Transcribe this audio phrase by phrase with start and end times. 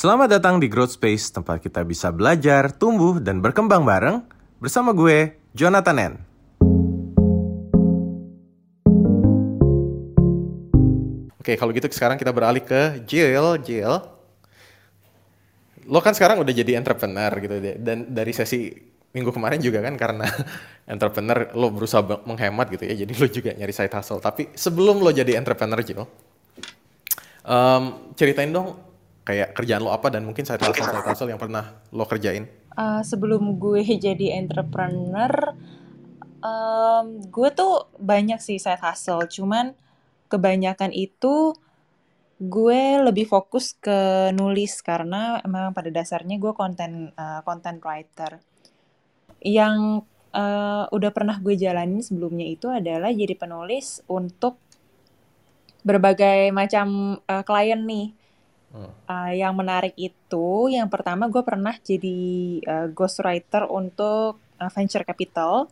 [0.00, 4.24] Selamat datang di Growth Space, tempat kita bisa belajar, tumbuh, dan berkembang bareng
[4.56, 6.14] bersama gue, Jonathan N.
[11.36, 13.60] Oke, kalau gitu sekarang kita beralih ke Jill.
[13.60, 13.92] Jill,
[15.84, 17.76] lo kan sekarang udah jadi entrepreneur gitu deh.
[17.76, 18.72] Dan dari sesi
[19.12, 20.24] minggu kemarin juga kan karena
[20.96, 23.04] entrepreneur lo berusaha menghemat gitu ya.
[23.04, 24.24] Jadi lo juga nyari side hustle.
[24.24, 26.08] Tapi sebelum lo jadi entrepreneur Jill,
[27.44, 28.88] um, ceritain dong
[29.30, 32.50] kayak kerjaan lo apa dan mungkin side hustle side hustle yang pernah lo kerjain?
[32.74, 35.54] Uh, sebelum gue jadi entrepreneur,
[36.42, 39.78] um, gue tuh banyak sih side hustle, cuman
[40.26, 41.54] kebanyakan itu
[42.42, 48.42] gue lebih fokus ke nulis karena memang pada dasarnya gue konten uh, content writer.
[49.38, 50.02] Yang
[50.34, 54.58] uh, udah pernah gue jalanin sebelumnya itu adalah jadi penulis untuk
[55.86, 58.19] berbagai macam uh, klien nih
[58.70, 62.20] Uh, yang menarik itu, yang pertama gue pernah jadi
[62.62, 65.66] uh, ghostwriter untuk uh, venture capital.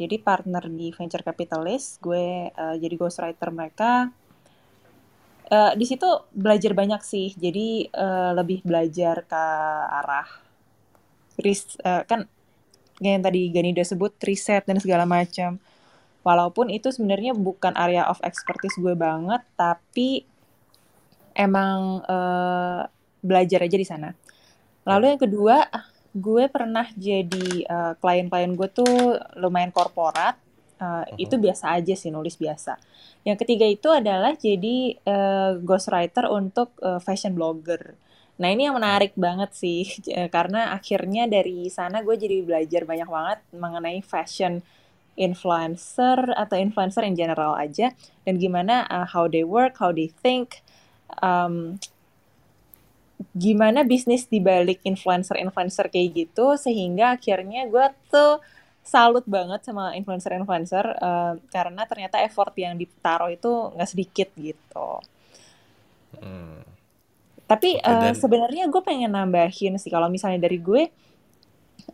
[0.00, 4.08] Jadi partner di venture capitalist, gue uh, jadi ghostwriter mereka.
[5.52, 9.44] Uh, di situ belajar banyak sih, jadi uh, lebih belajar ke
[10.00, 10.24] arah
[11.36, 12.24] ris uh, kan
[13.04, 15.60] yang tadi Gani udah sebut riset dan segala macam.
[16.24, 20.24] Walaupun itu sebenarnya bukan area of expertise gue banget, tapi
[21.34, 22.86] emang uh,
[23.20, 24.10] belajar aja di sana.
[24.86, 25.56] Lalu yang kedua,
[26.14, 30.38] gue pernah jadi uh, klien-klien gue tuh lumayan korporat.
[30.78, 31.18] Uh, uh-huh.
[31.18, 32.78] Itu biasa aja sih nulis biasa.
[33.26, 37.96] Yang ketiga itu adalah jadi uh, ghostwriter untuk uh, fashion blogger.
[38.34, 39.86] Nah ini yang menarik banget sih
[40.34, 44.62] karena akhirnya dari sana gue jadi belajar banyak banget mengenai fashion
[45.14, 47.94] influencer atau influencer in general aja
[48.26, 50.62] dan gimana uh, how they work, how they think,
[51.22, 51.76] um,
[53.34, 58.42] gimana bisnis dibalik influencer-influencer kayak gitu sehingga akhirnya gue tuh
[58.84, 64.90] salut banget sama influencer-influencer uh, karena ternyata effort yang ditaruh itu nggak sedikit gitu.
[66.20, 66.62] Hmm.
[67.44, 70.88] Tapi uh, sebenarnya gue pengen nambahin sih kalau misalnya dari gue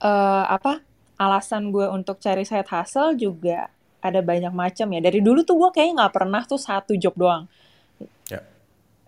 [0.02, 0.82] uh, apa
[1.20, 3.70] alasan gue untuk cari side hustle juga
[4.00, 5.00] ada banyak macam ya.
[5.04, 7.44] Dari dulu tuh gue kayaknya nggak pernah tuh satu job doang.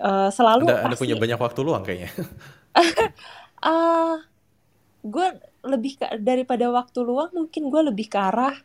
[0.02, 2.10] Uh, selalu anda, anda punya banyak waktu luang kayaknya.
[3.62, 4.18] Uh,
[5.06, 8.58] gue lebih ke, daripada waktu luang mungkin gue lebih ke arah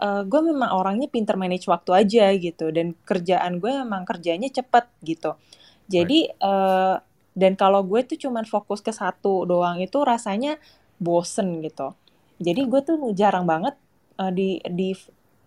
[0.00, 4.88] uh, gue memang orangnya pinter manage waktu aja gitu dan kerjaan gue memang kerjanya cepet
[5.04, 5.36] gitu.
[5.88, 6.40] Jadi right.
[6.40, 6.96] uh,
[7.36, 10.56] dan kalau gue tuh cuman fokus ke satu doang itu rasanya
[10.96, 11.92] bosen gitu.
[12.40, 13.76] Jadi gue tuh jarang banget
[14.16, 14.94] uh, di di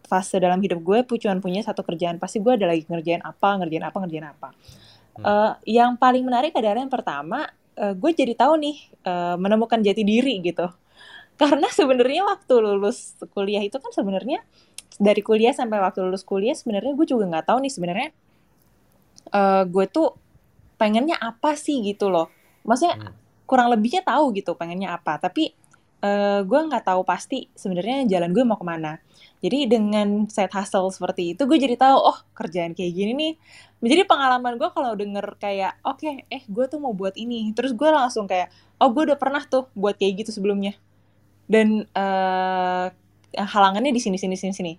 [0.06, 3.86] fase dalam hidup gue cuma punya satu kerjaan pasti gue ada lagi ngerjain apa ngerjain
[3.88, 4.52] apa ngerjain apa
[5.20, 10.08] Uh, yang paling menarik adalah yang pertama, uh, gue jadi tahu nih uh, menemukan jati
[10.08, 10.72] diri gitu.
[11.42, 14.40] Karena sebenarnya waktu lulus kuliah itu kan sebenarnya
[15.02, 18.10] dari kuliah sampai waktu lulus kuliah sebenarnya gue juga nggak tahu nih sebenarnya
[19.34, 20.16] uh, gue tuh
[20.80, 22.32] pengennya apa sih gitu loh.
[22.66, 23.14] Maksudnya hmm.
[23.46, 25.54] kurang lebihnya tahu gitu pengennya apa, tapi
[26.02, 28.98] uh, gue nggak tahu pasti sebenarnya jalan gue mau ke mana.
[29.42, 33.34] Jadi dengan side hustle seperti itu gue jadi tahu oh kerjaan kayak gini nih.
[33.82, 37.74] Jadi pengalaman gue kalau denger kayak oke okay, eh gue tuh mau buat ini terus
[37.74, 40.78] gue langsung kayak oh gue udah pernah tuh buat kayak gitu sebelumnya.
[41.50, 42.88] Dan uh,
[43.34, 44.74] halangannya di sini sini sini sini.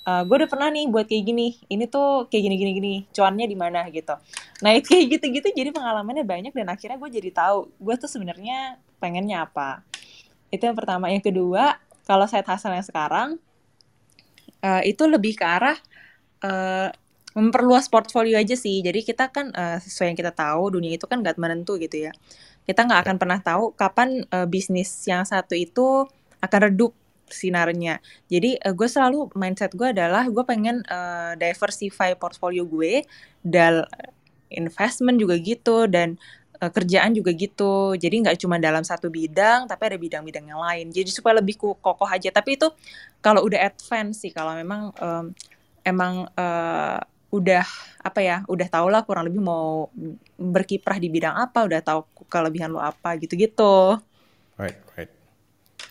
[0.00, 1.60] Uh, gue udah pernah nih buat kayak gini.
[1.68, 2.94] Ini tuh kayak gini gini gini.
[3.12, 4.16] Cuannya di mana gitu.
[4.64, 8.80] Nah itu kayak gitu-gitu jadi pengalamannya banyak dan akhirnya gue jadi tahu gue tuh sebenarnya
[8.96, 9.89] pengennya apa.
[10.50, 11.08] Itu yang pertama.
[11.10, 13.38] Yang kedua kalau side hustle yang sekarang
[14.66, 15.78] uh, itu lebih ke arah
[16.42, 16.90] uh,
[17.34, 18.82] memperluas portfolio aja sih.
[18.82, 22.12] Jadi kita kan uh, sesuai yang kita tahu dunia itu kan gak menentu gitu ya.
[22.66, 26.06] Kita nggak akan pernah tahu kapan uh, bisnis yang satu itu
[26.42, 26.92] akan redup
[27.30, 28.02] sinarnya.
[28.26, 33.06] Jadi uh, gue selalu mindset gue adalah gue pengen uh, diversify portfolio gue
[33.46, 33.86] dan
[34.50, 36.18] investment juga gitu dan
[36.60, 37.96] uh, kerjaan juga gitu.
[37.96, 40.92] Jadi nggak cuma dalam satu bidang, tapi ada bidang-bidang yang lain.
[40.92, 42.28] Jadi supaya lebih kokoh aja.
[42.28, 42.68] Tapi itu
[43.24, 45.32] kalau udah advance sih, kalau memang um,
[45.82, 47.64] emang uh, udah
[48.02, 49.88] apa ya, udah tau lah kurang lebih mau
[50.36, 53.96] berkiprah di bidang apa, udah tahu kelebihan lo apa gitu-gitu.
[54.60, 55.10] Right, right.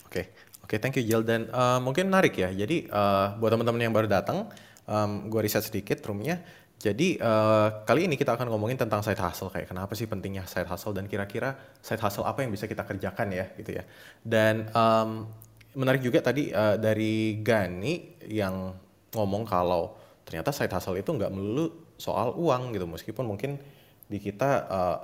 [0.05, 0.25] Oke, okay.
[0.61, 1.25] oke, okay, thank you Jill.
[1.25, 2.53] Dan uh, mungkin menarik ya.
[2.53, 4.51] Jadi uh, buat teman-teman yang baru datang,
[4.85, 6.41] um, gue riset sedikit roomnya.
[6.79, 10.63] Jadi uh, kali ini kita akan ngomongin tentang side hustle kayak kenapa sih pentingnya side
[10.63, 11.51] hustle dan kira-kira
[11.83, 13.83] side hustle apa yang bisa kita kerjakan ya gitu ya.
[14.23, 15.27] Dan um,
[15.75, 18.71] menarik juga tadi uh, dari Gani yang
[19.11, 23.59] ngomong kalau ternyata side hustle itu nggak melulu soal uang gitu meskipun mungkin
[24.07, 24.97] di kita uh,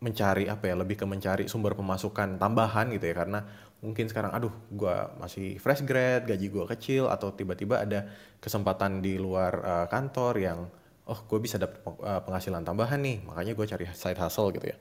[0.00, 3.44] mencari apa ya lebih ke mencari sumber pemasukan tambahan gitu ya karena
[3.84, 8.08] mungkin sekarang aduh gue masih fresh grad gaji gue kecil atau tiba-tiba ada
[8.40, 10.58] kesempatan di luar uh, kantor yang
[11.08, 14.76] oh gue bisa dapat uh, penghasilan tambahan nih makanya gue cari side hustle gitu ya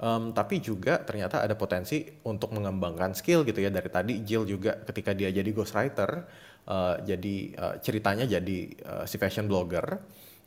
[0.00, 4.80] um, tapi juga ternyata ada potensi untuk mengembangkan skill gitu ya dari tadi Jill juga
[4.82, 6.10] ketika dia jadi ghostwriter
[6.68, 10.00] uh, jadi uh, ceritanya jadi uh, si fashion blogger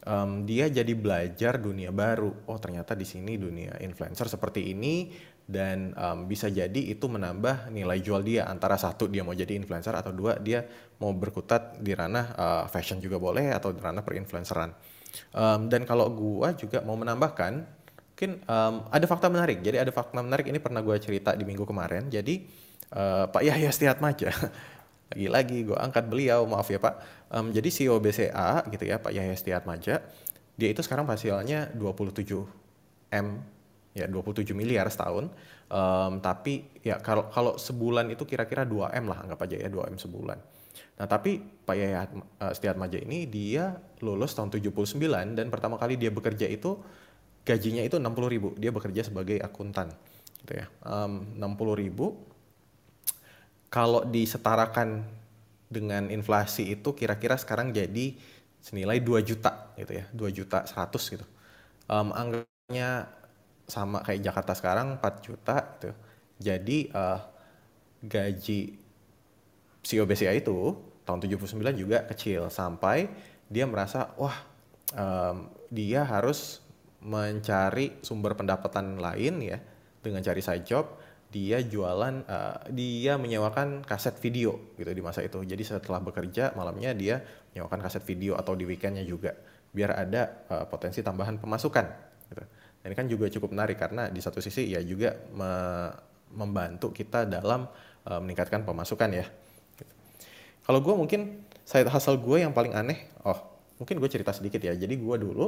[0.06, 2.48] um, dia jadi belajar dunia baru.
[2.50, 5.12] Oh ternyata di sini dunia influencer seperti ini
[5.46, 9.92] dan um, bisa jadi itu menambah nilai jual dia antara satu dia mau jadi influencer
[9.92, 10.64] atau dua dia
[11.02, 15.01] mau berkutat di ranah uh, fashion juga boleh atau di ranah perinfluenceran.
[15.36, 19.66] Um, dan kalau gua juga mau menambahkan, mungkin um, ada fakta menarik.
[19.66, 22.08] Jadi ada fakta menarik ini pernah gua cerita di minggu kemarin.
[22.08, 22.46] Jadi
[22.96, 24.32] uh, Pak Yahya Setiatmaja
[25.12, 26.96] lagi-lagi gue angkat beliau maaf ya Pak
[27.32, 29.96] um, jadi CEO BCA gitu ya Pak Yahya Setiatmaja
[30.56, 32.22] dia itu sekarang hasilnya 27
[33.12, 33.28] M
[33.92, 35.32] ya 27 miliar setahun
[35.68, 39.92] um, tapi ya kalau kalau sebulan itu kira-kira 2 M lah anggap aja ya 2
[39.92, 40.40] M sebulan
[40.96, 42.08] nah tapi Pak Yahya
[42.40, 44.98] uh, Setiatmaja ini dia lulus tahun 79
[45.38, 46.80] dan pertama kali dia bekerja itu
[47.46, 48.50] gajinya itu 60 ribu.
[48.58, 49.94] Dia bekerja sebagai akuntan
[50.46, 50.66] gitu ya.
[50.86, 52.18] Um, 60 ribu.
[53.72, 55.08] Kalau disetarakan
[55.72, 58.20] dengan inflasi itu kira-kira sekarang jadi
[58.60, 60.06] senilai 2 juta gitu ya.
[60.12, 61.26] 2 juta 100 gitu.
[61.88, 63.10] Um, anggapnya
[63.66, 65.92] sama kayak Jakarta sekarang 4 juta gitu.
[66.42, 67.22] Jadi uh,
[68.02, 68.81] gaji
[69.82, 73.10] CEO BCA itu tahun 79 juga kecil sampai
[73.50, 74.38] dia merasa wah
[74.96, 76.62] um, dia harus
[77.02, 79.58] mencari sumber pendapatan lain ya
[80.06, 80.86] dengan cari side job
[81.32, 86.94] dia jualan uh, dia menyewakan kaset video gitu di masa itu jadi setelah bekerja malamnya
[86.94, 89.34] dia menyewakan kaset video atau di weekendnya juga
[89.72, 91.86] biar ada uh, potensi tambahan pemasukan
[92.30, 92.44] gitu
[92.82, 95.52] ini kan juga cukup menarik karena di satu sisi ya juga me
[96.32, 97.68] membantu kita dalam
[98.08, 99.26] uh, meningkatkan pemasukan ya.
[100.72, 103.36] Kalau gue mungkin side hustle gue yang paling aneh oh
[103.76, 105.46] mungkin gue cerita sedikit ya jadi gue dulu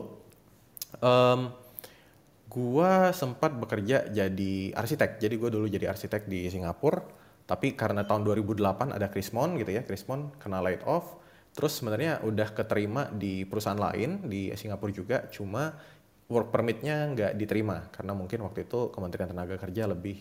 [1.00, 1.64] um,
[2.54, 5.18] Gua sempat bekerja jadi arsitek.
[5.18, 7.02] Jadi gue dulu jadi arsitek di Singapura.
[7.50, 11.18] Tapi karena tahun 2008 ada Krismon gitu ya, Krismon kena laid off.
[11.58, 15.74] Terus sebenarnya udah keterima di perusahaan lain di Singapura juga, cuma
[16.30, 20.18] work permitnya nggak diterima karena mungkin waktu itu Kementerian Tenaga Kerja lebih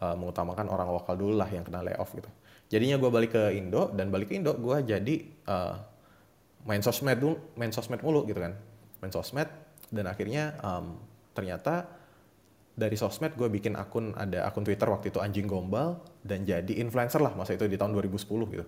[0.00, 2.28] uh, mengutamakan orang lokal dulu lah yang kena layoff gitu.
[2.70, 5.14] Jadinya gue balik ke Indo dan balik ke Indo gue jadi
[5.50, 5.74] uh,
[6.70, 8.54] main sosmed dulu, main sosmed mulu gitu kan,
[9.02, 9.50] main sosmed
[9.90, 11.02] dan akhirnya um,
[11.34, 11.90] ternyata
[12.78, 17.18] dari sosmed gue bikin akun ada akun Twitter waktu itu anjing gombal dan jadi influencer
[17.18, 18.64] lah masa itu di tahun 2010 gitu.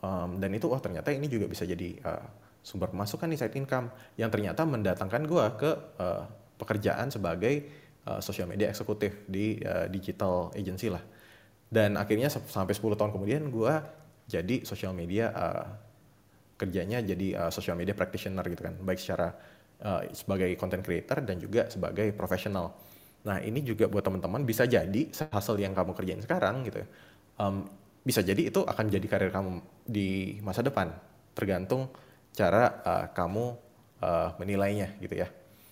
[0.00, 2.24] Um, dan itu wah ternyata ini juga bisa jadi uh,
[2.64, 5.70] sumber pemasukan nih side income yang ternyata mendatangkan gue ke
[6.00, 6.24] uh,
[6.56, 7.68] pekerjaan sebagai
[8.08, 11.04] uh, social media eksekutif di uh, digital agency lah
[11.70, 13.74] dan akhirnya sampai 10 tahun kemudian gue
[14.26, 15.66] jadi social media uh,
[16.58, 19.32] kerjanya jadi uh, social media practitioner gitu kan baik secara
[19.80, 22.76] uh, sebagai content creator dan juga sebagai profesional.
[23.24, 26.84] Nah ini juga buat teman-teman bisa jadi hasil yang kamu kerjain sekarang gitu,
[27.40, 27.68] um,
[28.00, 30.88] bisa jadi itu akan jadi karir kamu di masa depan,
[31.36, 31.88] tergantung
[32.32, 33.44] cara uh, kamu
[34.00, 35.28] uh, menilainya gitu ya.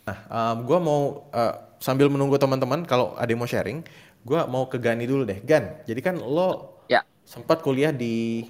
[0.08, 1.00] Nah, um, gue mau
[1.32, 3.84] uh, sambil menunggu teman-teman kalau ada yang mau sharing,
[4.24, 5.38] gue mau ke Gani dulu deh.
[5.42, 7.02] Gan, jadi kan lo ya.
[7.22, 8.42] sempat kuliah di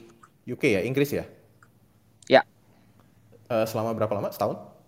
[0.49, 1.25] UK ya, Inggris ya?
[2.29, 2.43] Ya.
[3.49, 4.29] Uh, selama berapa lama?
[4.33, 4.79] Setahun?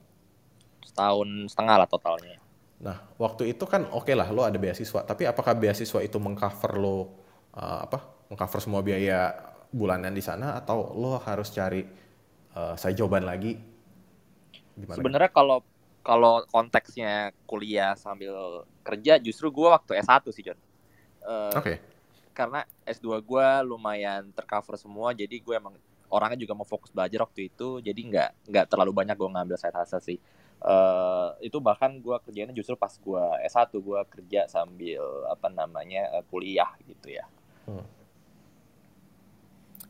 [0.91, 2.37] setahun setengah lah totalnya.
[2.83, 6.77] Nah, waktu itu kan oke okay lah lo ada beasiswa, tapi apakah beasiswa itu mengcover
[6.77, 6.97] lo
[7.55, 8.29] uh, apa?
[8.29, 9.33] Mengcover semua biaya
[9.71, 11.87] bulanan di sana atau lo harus cari
[12.59, 13.55] uh, saya jawaban lagi?
[14.77, 15.65] Sebenarnya kalau
[16.01, 20.59] kalau konteksnya kuliah sambil kerja justru gue waktu S1 sih John.
[21.25, 21.65] Uh, oke.
[21.65, 21.77] Okay.
[22.33, 25.77] Karena S2 gue lumayan tercover semua, jadi gue emang
[26.09, 29.77] orangnya juga mau fokus belajar waktu itu, jadi nggak nggak terlalu banyak gue ngambil side
[29.77, 30.19] hustle sih
[30.65, 36.25] uh, itu bahkan gue kerjanya justru pas gue S1 gue kerja sambil apa namanya uh,
[36.29, 37.25] kuliah gitu ya.
[37.69, 37.87] Hmm.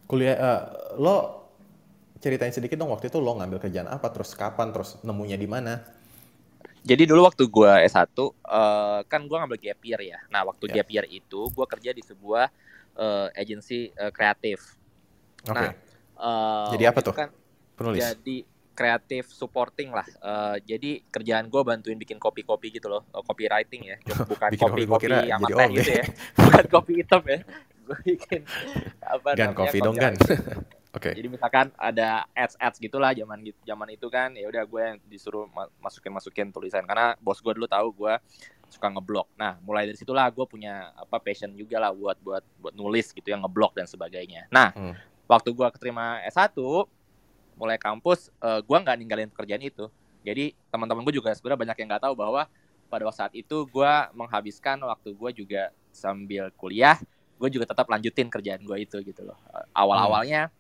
[0.07, 0.63] Kuliah uh,
[0.99, 1.17] lo
[2.21, 5.83] ceritain sedikit dong waktu itu lo ngambil kerjaan apa terus kapan terus nemunya di mana?
[6.81, 10.19] Jadi dulu waktu gue S1 uh, kan gue ngambil gap year ya.
[10.33, 10.81] Nah waktu yeah.
[10.81, 12.49] gap year itu gue kerja di sebuah
[12.97, 14.81] uh, agensi uh, kreatif.
[15.45, 15.53] Okay.
[15.57, 15.73] Nah,
[16.17, 17.15] uh, jadi apa tuh?
[17.17, 17.31] Kan
[17.81, 18.05] Penulis.
[18.05, 18.45] Jadi
[18.77, 20.05] kreatif supporting lah.
[20.21, 23.97] Uh, jadi kerjaan gue bantuin bikin kopi-kopi gitu loh, uh, copywriting ya,
[24.31, 26.05] bukan kopi-kopi yang teh gitu ya,
[26.45, 27.41] bukan kopi hitam ya.
[27.85, 28.41] Gue bikin
[29.05, 30.13] apa Gan kopi dong kan.
[30.91, 31.11] Oke.
[31.11, 31.23] Okay.
[31.23, 34.97] Jadi misalkan ada ads ads gitulah zaman gitu zaman itu kan ya udah gue yang
[35.07, 35.47] disuruh
[35.79, 38.15] masukin masukin tulisan karena bos gue dulu tahu gue
[38.71, 39.27] suka ngeblok.
[39.35, 43.31] Nah, mulai dari situlah gue punya apa passion juga lah buat buat buat nulis gitu
[43.31, 44.47] yang ngeblok dan sebagainya.
[44.51, 44.95] Nah, hmm.
[45.27, 46.55] waktu gue keterima S1
[47.59, 49.91] mulai kampus uh, eh, gue nggak ninggalin pekerjaan itu.
[50.23, 52.43] Jadi teman-teman gue juga sebenarnya banyak yang nggak tahu bahwa
[52.91, 55.63] pada saat itu gue menghabiskan waktu gue juga
[55.95, 56.99] sambil kuliah,
[57.39, 59.39] gue juga tetap lanjutin kerjaan gue itu gitu loh.
[59.75, 60.60] Awal-awalnya, hmm.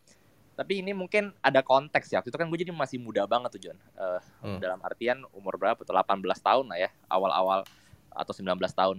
[0.57, 2.21] Tapi ini mungkin ada konteks ya.
[2.21, 3.78] Waktu itu kan gue jadi masih muda banget tuh John.
[3.97, 4.59] Uh, hmm.
[4.61, 5.95] Dalam artian umur berapa tuh?
[5.95, 7.64] 18 tahun lah ya, awal-awal
[8.12, 8.99] atau 19 tahun.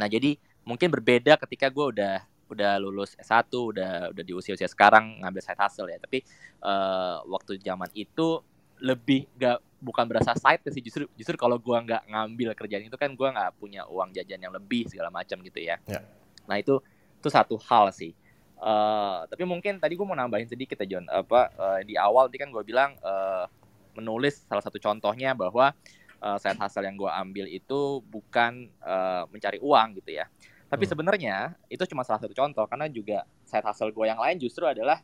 [0.00, 5.22] Nah jadi mungkin berbeda ketika gue udah udah lulus S1, udah udah di usia-usia sekarang
[5.22, 6.02] ngambil side hustle ya.
[6.02, 6.26] Tapi
[6.66, 8.42] uh, waktu zaman itu
[8.82, 13.16] lebih gak bukan berasa side sih justru justru kalau gua nggak ngambil kerjaan itu kan
[13.16, 15.80] gua nggak punya uang jajan yang lebih segala macam gitu ya.
[15.88, 16.04] ya.
[16.44, 16.80] Nah itu
[17.16, 18.12] itu satu hal sih.
[18.60, 21.08] Uh, tapi mungkin tadi gue mau nambahin sedikit ya John.
[21.08, 23.48] Apa uh, di awal tadi kan gue bilang uh,
[23.96, 25.72] menulis salah satu contohnya bahwa
[26.20, 30.28] uh, side hustle yang gue ambil itu bukan uh, mencari uang gitu ya.
[30.70, 30.92] Tapi hmm.
[30.92, 31.36] sebenarnya
[31.72, 35.00] itu cuma salah satu contoh karena juga side hustle gue yang lain justru adalah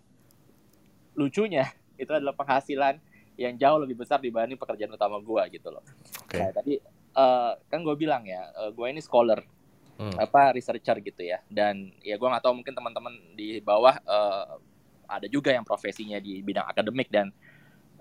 [1.16, 1.64] lucunya
[2.02, 3.00] itu adalah penghasilan
[3.36, 5.84] yang jauh lebih besar dibanding pekerjaan utama gue gitu loh.
[6.28, 6.40] Okay.
[6.40, 6.80] Nah, tadi
[7.16, 9.44] uh, kan gue bilang ya, uh, gue ini scholar,
[9.98, 10.16] hmm.
[10.20, 14.56] apa researcher gitu ya, dan ya gue nggak tahu mungkin teman-teman di bawah uh,
[15.06, 17.30] ada juga yang profesinya di bidang akademik dan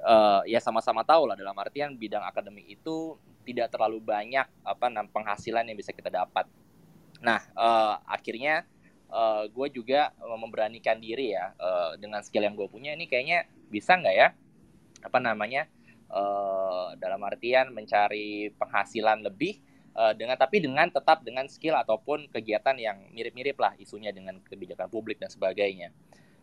[0.02, 5.70] uh, ya sama-sama tahu lah dalam artian bidang akademik itu tidak terlalu banyak apa penghasilan
[5.70, 6.50] yang bisa kita dapat.
[7.22, 8.66] Nah uh, akhirnya
[9.14, 13.98] uh, gue juga memberanikan diri ya uh, dengan skill yang gue punya ini kayaknya bisa
[13.98, 14.28] nggak ya
[15.06, 15.70] apa namanya
[16.10, 19.62] uh, dalam artian mencari penghasilan lebih
[19.96, 24.92] uh, dengan tapi dengan tetap dengan skill ataupun kegiatan yang mirip-mirip lah isunya dengan kebijakan
[24.92, 25.90] publik dan sebagainya.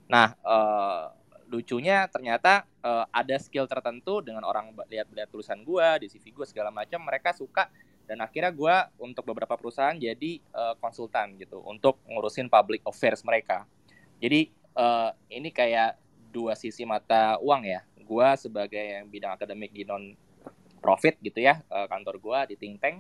[0.09, 1.13] Nah, uh,
[1.53, 6.73] lucunya ternyata uh, ada skill tertentu dengan orang lihat-lihat tulisan gue di CV gue segala
[6.73, 7.69] macam mereka suka
[8.09, 13.69] dan akhirnya gue untuk beberapa perusahaan jadi uh, konsultan gitu untuk ngurusin public affairs mereka.
[14.19, 16.01] Jadi uh, ini kayak
[16.33, 20.17] dua sisi mata uang ya gue sebagai yang bidang akademik di non
[20.83, 22.97] profit gitu ya uh, kantor gue di think tank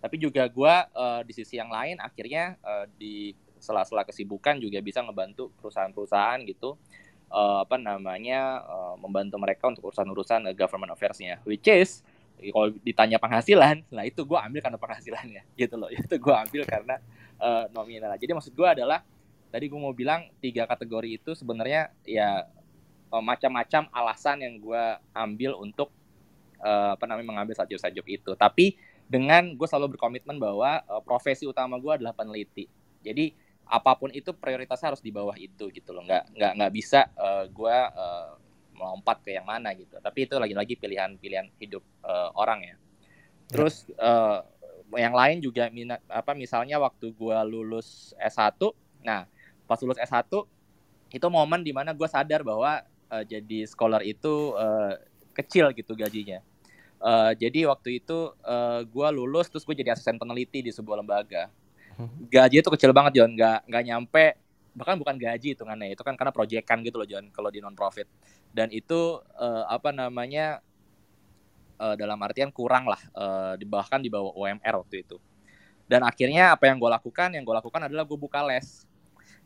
[0.00, 5.00] tapi juga gue uh, di sisi yang lain akhirnya uh, di sela-sela kesibukan juga bisa
[5.02, 6.76] ngebantu perusahaan-perusahaan gitu
[7.30, 11.42] uh, apa namanya uh, membantu mereka untuk urusan-urusan uh, government affairs-nya.
[11.42, 12.04] Which is
[12.36, 15.42] kalau ditanya penghasilan lah itu gue ambil karena penghasilannya.
[15.60, 16.96] Gitu loh itu gue ambil karena
[17.40, 18.14] uh, nominal.
[18.20, 19.02] Jadi maksud gue adalah
[19.50, 22.44] tadi gue mau bilang tiga kategori itu sebenarnya ya
[23.10, 24.84] uh, macam-macam alasan yang gue
[25.16, 25.88] ambil untuk
[26.60, 28.32] uh, apa namanya mengambil sajub-sajub itu.
[28.36, 28.76] Tapi
[29.06, 32.66] dengan gue selalu berkomitmen bahwa uh, profesi utama gue adalah peneliti.
[33.06, 33.30] Jadi
[33.66, 36.02] apa pun itu prioritasnya harus di bawah itu gitu loh.
[36.06, 38.34] Nggak nggak nggak bisa uh, gue uh,
[38.76, 39.96] melompat ke yang mana gitu.
[39.98, 42.76] Tapi itu lagi-lagi pilihan-pilihan hidup uh, orang ya.
[43.46, 44.42] Terus uh,
[44.94, 48.58] yang lain juga minat apa misalnya waktu gue lulus S1,
[49.02, 49.26] nah
[49.66, 50.30] pas lulus S1
[51.10, 54.94] itu momen di mana gue sadar bahwa uh, jadi scholar itu uh,
[55.34, 56.42] kecil gitu gajinya.
[56.96, 61.52] Uh, jadi waktu itu uh, gue lulus terus gue jadi asisten peneliti di sebuah lembaga.
[61.96, 62.08] Hmm.
[62.28, 64.24] Gaji itu kecil banget John, nggak nggak nyampe
[64.76, 68.04] bahkan bukan gaji hitungannya itu kan karena proyekan gitu loh John kalau di non profit
[68.52, 70.60] dan itu uh, apa namanya
[71.80, 75.16] uh, dalam artian kurang lah uh, bahkan di bawah UMR waktu itu
[75.88, 78.84] dan akhirnya apa yang gue lakukan yang gue lakukan adalah gue buka les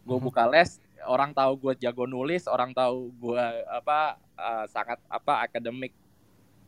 [0.02, 0.26] gue hmm.
[0.26, 5.94] buka les orang tahu gue jago nulis orang tahu gue apa uh, sangat apa akademik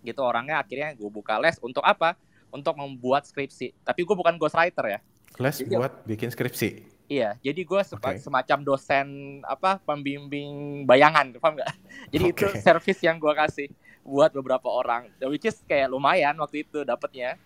[0.03, 0.21] gitu.
[0.23, 2.19] Orangnya akhirnya gue buka les untuk apa?
[2.53, 3.73] Untuk membuat skripsi.
[3.83, 5.01] Tapi gue bukan ghostwriter ya.
[5.41, 6.71] Les jadi, buat bikin skripsi.
[7.09, 8.21] Iya jadi gue okay.
[8.21, 9.07] semacam dosen
[9.45, 11.73] apa pembimbing bayangan paham nggak?
[12.13, 12.35] Jadi okay.
[12.37, 13.69] itu service yang gue kasih
[14.05, 15.09] buat beberapa orang.
[15.29, 17.39] Which is kayak lumayan waktu itu dapetnya.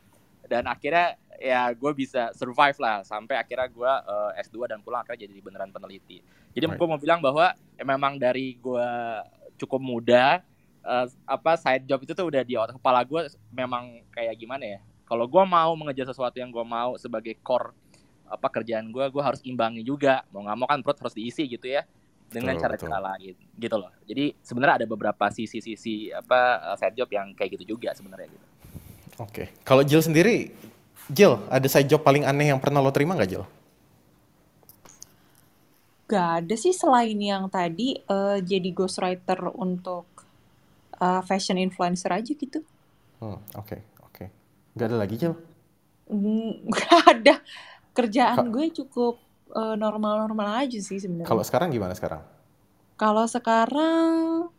[0.46, 3.02] Dan akhirnya ya gue bisa survive lah.
[3.02, 6.22] Sampai akhirnya gue uh, S2 dan pulang akhirnya jadi beneran peneliti.
[6.54, 6.78] Jadi right.
[6.78, 8.88] gue mau bilang bahwa ya memang dari gue
[9.56, 10.40] cukup muda
[10.86, 14.80] uh, apa side job itu tuh udah di otak kepala gue memang kayak gimana ya.
[15.06, 17.74] Kalau gue mau mengejar sesuatu yang gue mau sebagai core
[18.26, 20.22] apa kerjaan gue, gue harus imbangi juga.
[20.30, 21.82] Mau nggak mau kan perut harus diisi gitu ya
[22.26, 23.90] dengan cara-cara lain gitu loh.
[24.06, 28.46] Jadi sebenarnya ada beberapa sisi-sisi apa side job yang kayak gitu juga sebenarnya gitu.
[29.16, 29.30] Oke.
[29.30, 29.46] Okay.
[29.62, 30.50] Kalau Jill sendiri
[31.06, 33.46] Jill, ada side job paling aneh yang pernah lo terima nggak Jill?
[36.06, 40.06] Gak ada sih selain yang tadi uh, jadi ghostwriter untuk
[41.00, 42.60] uh, fashion influencer aja gitu.
[43.20, 44.12] Hmm, oke, okay, oke.
[44.12, 44.26] Okay.
[44.76, 45.36] Gak ada lagi Jill?
[46.08, 47.34] Mm, gak ada.
[47.96, 49.16] Kerjaan Ka gue cukup
[49.56, 51.28] normal eh, normal-normal aja sih sebenarnya.
[51.28, 52.20] Kalau sekarang gimana sekarang?
[53.00, 54.52] Kalau sekarang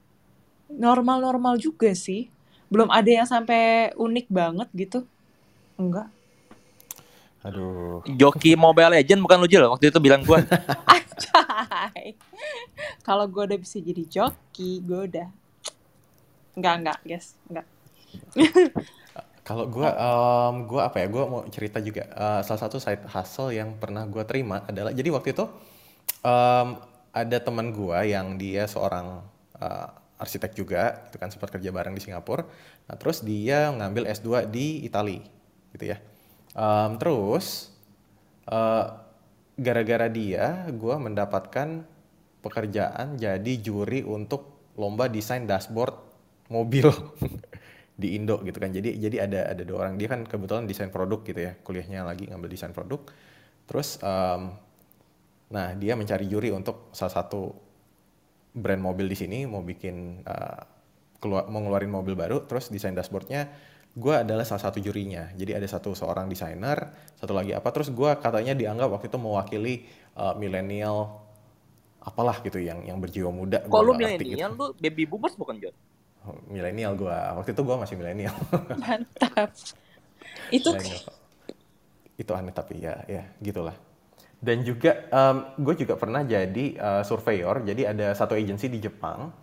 [0.71, 2.29] normal-normal juga sih.
[2.67, 4.99] Belum ada yang sampai unik banget gitu.
[5.79, 6.09] Enggak.
[7.45, 8.03] Aduh.
[8.17, 10.43] Joki Mobile Legend bukan lu Jel waktu itu bilang gua.
[10.91, 12.17] Anjay.
[13.07, 15.27] Kalau gue udah bisa jadi joki, gue udah
[16.57, 17.27] Enggak, enggak, guys.
[17.45, 17.65] Enggak.
[19.47, 21.07] Kalau gue, um, gue apa ya?
[21.07, 22.09] Gue mau cerita juga.
[22.11, 25.45] Uh, salah satu side hustle yang pernah gue terima adalah, jadi waktu itu
[26.25, 26.67] um,
[27.13, 29.23] ada teman gue yang dia seorang
[29.61, 29.87] uh,
[30.19, 32.43] arsitek juga, itu kan sempat kerja bareng di Singapura.
[32.89, 35.21] Nah, terus dia ngambil S2 di Italia,
[35.77, 36.01] gitu ya.
[36.57, 37.71] Um, terus
[38.49, 38.99] uh,
[39.55, 41.85] gara-gara dia, gue mendapatkan
[42.41, 46.06] pekerjaan jadi juri untuk lomba desain dashboard
[46.49, 46.87] mobil.
[47.97, 48.69] di Indo gitu kan.
[48.69, 49.97] Jadi jadi ada ada dua orang.
[49.97, 51.57] Dia kan kebetulan desain produk gitu ya.
[51.57, 53.01] Kuliahnya lagi ngambil desain produk.
[53.65, 54.53] Terus um,
[55.49, 57.51] nah dia mencari juri untuk salah satu
[58.53, 60.61] brand mobil di sini mau bikin uh,
[61.17, 62.45] keluar mau ngeluarin mobil baru.
[62.45, 63.49] Terus desain dashboardnya
[63.97, 65.33] gue adalah salah satu jurinya.
[65.33, 66.77] Jadi ada satu seorang desainer,
[67.17, 67.73] satu lagi apa.
[67.73, 69.75] Terus gue katanya dianggap waktu itu mewakili
[70.13, 71.25] uh, milenial
[71.97, 73.65] apalah gitu yang yang berjiwa muda.
[73.65, 74.61] Lu milenial gitu.
[74.61, 75.73] lu baby boomers bukan John?
[76.47, 78.35] Milenial gue waktu itu gue masih milenial.
[78.83, 79.49] Mantap.
[80.51, 80.73] Itu
[82.17, 83.77] itu aneh tapi ya ya gitulah.
[84.37, 87.65] Dan juga um, gue juga pernah jadi uh, surveyor.
[87.65, 89.33] Jadi ada satu agensi di Jepang.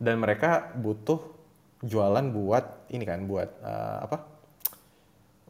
[0.00, 1.20] Dan mereka butuh
[1.84, 4.18] jualan buat ini kan buat uh, apa?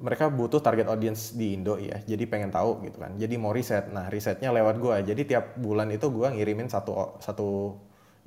[0.00, 3.16] Mereka butuh target audience di Indo ya jadi pengen tahu gitu kan.
[3.16, 3.92] Jadi mau riset.
[3.92, 7.76] Nah risetnya lewat gue jadi tiap bulan itu gue ngirimin satu satu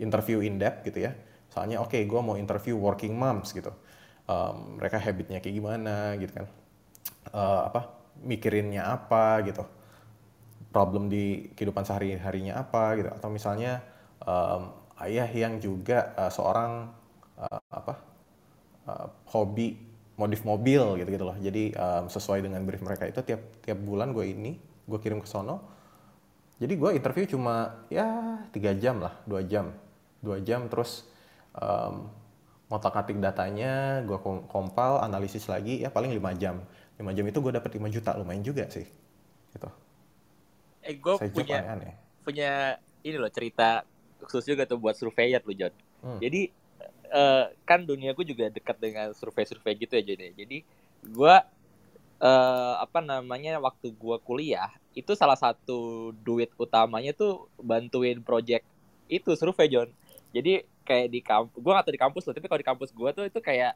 [0.02, 1.14] interview in depth gitu ya
[1.54, 3.70] Soalnya oke okay, gue mau interview working moms gitu.
[4.26, 6.50] Um, mereka habitnya kayak gimana gitu kan.
[7.30, 7.94] Uh, apa
[8.26, 9.62] mikirinnya apa gitu.
[10.74, 13.14] Problem di kehidupan sehari-harinya apa gitu.
[13.14, 13.86] Atau misalnya
[14.26, 14.74] um,
[15.06, 16.90] ayah yang juga uh, seorang
[17.38, 17.94] uh, apa
[18.90, 19.78] uh, hobi
[20.18, 21.38] modif mobil gitu gitu loh.
[21.38, 24.58] Jadi um, sesuai dengan brief mereka itu tiap tiap bulan gue ini
[24.90, 25.70] gue kirim ke sono.
[26.58, 29.74] Jadi gue interview cuma ya tiga jam lah, dua jam,
[30.22, 31.06] dua jam terus
[31.58, 32.10] um,
[32.74, 34.18] ngotak-atik datanya, gue
[34.50, 36.66] kompal, analisis lagi, ya paling 5 jam.
[36.98, 38.86] 5 jam itu gue dapet 5 juta, lumayan juga sih.
[39.54, 39.70] Gitu.
[40.82, 41.94] Eh, gue punya, aneh.
[42.26, 43.86] punya ini loh cerita
[44.26, 45.74] khusus juga tuh buat surveyor loh, John.
[46.02, 46.18] Hmm.
[46.18, 46.50] Jadi,
[47.14, 50.20] uh, kan dunia gue juga dekat dengan survei-survei gitu ya, John.
[50.26, 50.32] Ya.
[50.34, 50.58] Jadi,
[51.14, 51.36] gue,
[52.26, 58.66] uh, apa namanya, waktu gue kuliah, itu salah satu duit utamanya tuh bantuin project
[59.14, 59.94] itu survei, John.
[60.34, 63.10] Jadi kayak di kampus gue gak tau di kampus loh tapi kalau di kampus gue
[63.16, 63.74] tuh itu kayak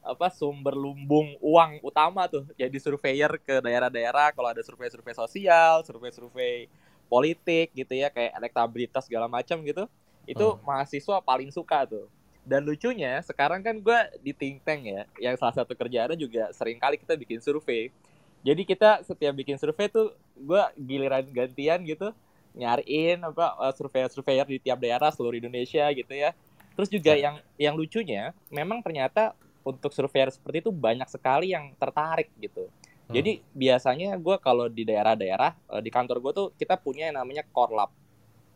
[0.00, 2.48] apa sumber lumbung uang utama tuh.
[2.56, 6.68] Jadi surveyor ke daerah-daerah kalau ada survei-survei sosial survei-survei
[7.10, 9.84] politik gitu ya kayak elektabilitas segala macam gitu
[10.24, 10.62] itu hmm.
[10.64, 12.08] mahasiswa paling suka tuh.
[12.40, 16.80] Dan lucunya sekarang kan gue di think tank ya yang salah satu kerjaannya juga sering
[16.80, 17.92] kali kita bikin survei.
[18.40, 22.16] Jadi kita setiap bikin survei tuh gue giliran gantian gitu
[22.56, 26.34] nyariin apa uh, surveyor-surveyor di tiap daerah seluruh Indonesia gitu ya
[26.74, 27.30] Terus juga ya.
[27.30, 32.66] yang yang lucunya memang ternyata untuk surveyor seperti itu banyak sekali yang tertarik gitu.
[32.66, 33.12] Hmm.
[33.12, 37.44] Jadi biasanya gue kalau di daerah-daerah eh, di kantor gue tuh kita punya yang namanya
[37.50, 37.92] korlap,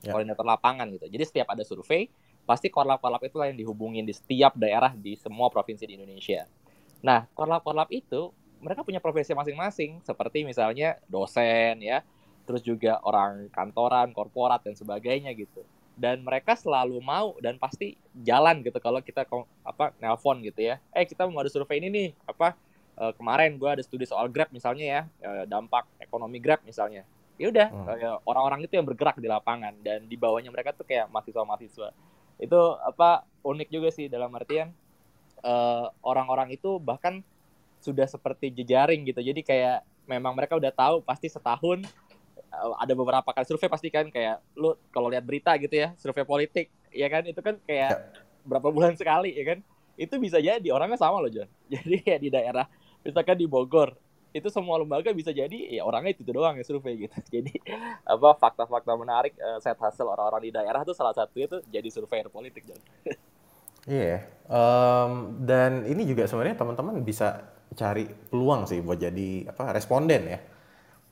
[0.01, 0.15] ya.
[0.15, 1.07] koordinator lapangan gitu.
[1.11, 2.09] Jadi setiap ada survei
[2.45, 6.45] pasti korlap-korlap itu yang dihubungin di setiap daerah di semua provinsi di Indonesia.
[7.05, 8.33] Nah korlap-korlap itu
[8.65, 12.01] mereka punya profesi masing-masing seperti misalnya dosen ya,
[12.49, 15.61] terus juga orang kantoran, korporat dan sebagainya gitu
[15.95, 17.95] dan mereka selalu mau dan pasti
[18.27, 19.23] jalan gitu kalau kita
[19.63, 20.83] apa nelpon gitu ya.
[20.91, 22.59] Eh kita mau ada survei ini nih apa
[22.99, 27.07] uh, kemarin gue ada studi soal grab misalnya ya uh, dampak ekonomi grab misalnya.
[27.35, 28.23] Ya udah hmm.
[28.31, 31.91] orang-orang itu yang bergerak di lapangan dan di bawahnya mereka tuh kayak mahasiswa-mahasiswa.
[32.39, 34.71] Itu apa unik juga sih dalam artian
[35.45, 37.21] orang orang-orang itu bahkan
[37.83, 39.21] sudah seperti jejaring gitu.
[39.21, 41.85] Jadi kayak memang mereka udah tahu pasti setahun
[42.79, 46.71] ada beberapa kali survei pasti kan kayak lu kalau lihat berita gitu ya survei politik
[46.95, 47.23] ya kan?
[47.27, 47.99] Itu kan kayak ya.
[48.47, 49.59] berapa bulan sekali ya kan?
[49.95, 51.47] Itu bisa jadi orangnya sama loh John.
[51.75, 52.67] Jadi ya di daerah
[53.05, 53.95] misalkan di Bogor
[54.35, 57.15] itu semua lembaga bisa jadi ya orangnya itu, itu doang ya survei gitu.
[57.39, 57.55] Jadi
[58.03, 62.27] apa fakta-fakta menarik uh, set hasil orang-orang di daerah tuh salah satu itu jadi survei
[62.27, 62.83] politik John.
[63.85, 64.21] Iya, yeah.
[64.49, 70.41] um, dan ini juga sebenarnya teman-teman bisa cari peluang sih buat jadi apa responden ya,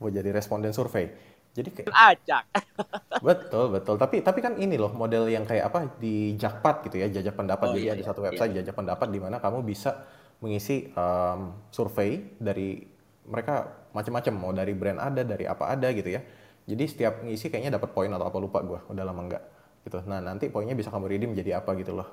[0.01, 2.45] buat jadi responden survei jadi kayak acak.
[3.27, 3.95] betul betul.
[4.01, 7.67] Tapi tapi kan ini loh model yang kayak apa di Jakpat gitu ya jajak pendapat.
[7.69, 8.65] Oh, Jadi iya, ada iya, satu website iya.
[8.65, 10.01] jajak pendapat di mana kamu bisa
[10.41, 12.83] mengisi um, survei dari
[13.29, 16.25] mereka macam-macam mau dari brand ada dari apa ada gitu ya.
[16.65, 19.45] Jadi setiap ngisi kayaknya dapat poin atau apa lupa gue udah lama enggak
[19.85, 20.01] gitu.
[20.09, 22.09] Nah nanti poinnya bisa kamu redeem jadi apa gitu loh.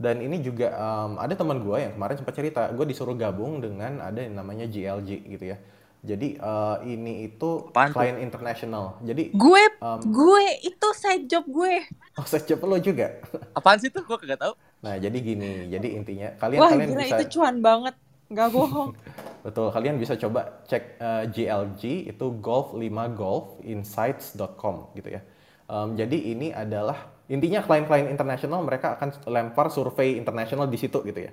[0.00, 4.00] Dan ini juga um, ada teman gue yang kemarin sempat cerita, gue disuruh gabung dengan
[4.00, 5.60] ada yang namanya GLG gitu ya
[6.02, 8.02] Jadi uh, ini itu Apaan tuh?
[8.02, 8.98] klien internasional.
[9.06, 11.86] Jadi Gue, um, gue itu side job gue.
[12.18, 13.22] oh sejak lo juga.
[13.54, 14.02] Apaan sih tuh?
[14.02, 14.58] Gue kagak tahu.
[14.82, 17.94] Nah, jadi gini, jadi intinya kalian Wah kalian gila bisa itu cuan banget.
[18.34, 18.90] Nggak bohong.
[19.46, 22.82] betul, kalian bisa coba cek uh, GLG itu golf 5
[23.14, 25.22] golfinsights.com gitu ya.
[25.70, 31.30] Um, jadi ini adalah intinya klien-klien internasional mereka akan lempar survei internasional di situ gitu
[31.30, 31.32] ya.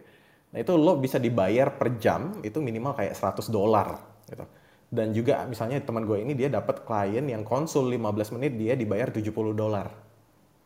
[0.54, 3.98] Nah, itu lo bisa dibayar per jam itu minimal kayak 100 dolar
[4.30, 4.46] gitu.
[4.90, 9.14] Dan juga misalnya teman gue ini dia dapat klien yang konsul 15 menit dia dibayar
[9.14, 9.94] 70 dolar.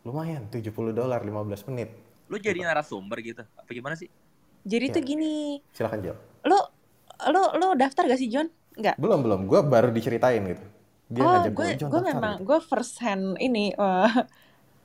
[0.07, 1.91] Lumayan 70 dolar 15 menit.
[2.31, 3.43] Lu jadi narasumber gitu?
[3.43, 4.07] Apa gimana sih?
[4.63, 4.93] Jadi Ya.
[4.95, 6.15] tuh gini, Silakan Jel.
[6.47, 6.59] lo
[7.27, 8.47] lo lo daftar gak sih John?
[8.79, 8.95] Nggak.
[8.95, 10.63] Belum belum, gue baru diceritain gitu.
[11.11, 12.47] Dia oh, ngajak gue "John, gue daftar," memang gitu.
[12.47, 14.23] gue first hand ini pe-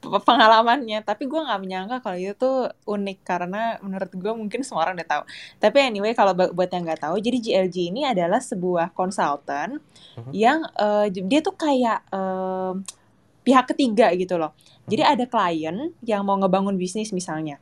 [0.01, 4.99] pengalamannya, tapi gue nggak menyangka kalau itu tuh unik karena menurut gue mungkin semua orang
[4.99, 5.23] udah tahu.
[5.59, 9.83] Tapi anyway kalau bu- buat yang nggak tahu, jadi GLG ini adalah sebuah konsultan
[10.17, 10.31] Mhm.
[10.33, 12.73] yang eh, dia tuh kayak eh,
[13.43, 14.53] pihak ketiga gitu loh.
[14.87, 15.13] Jadi Mhm.
[15.13, 17.59] ada klien yang mau ngebangun bisnis misalnya,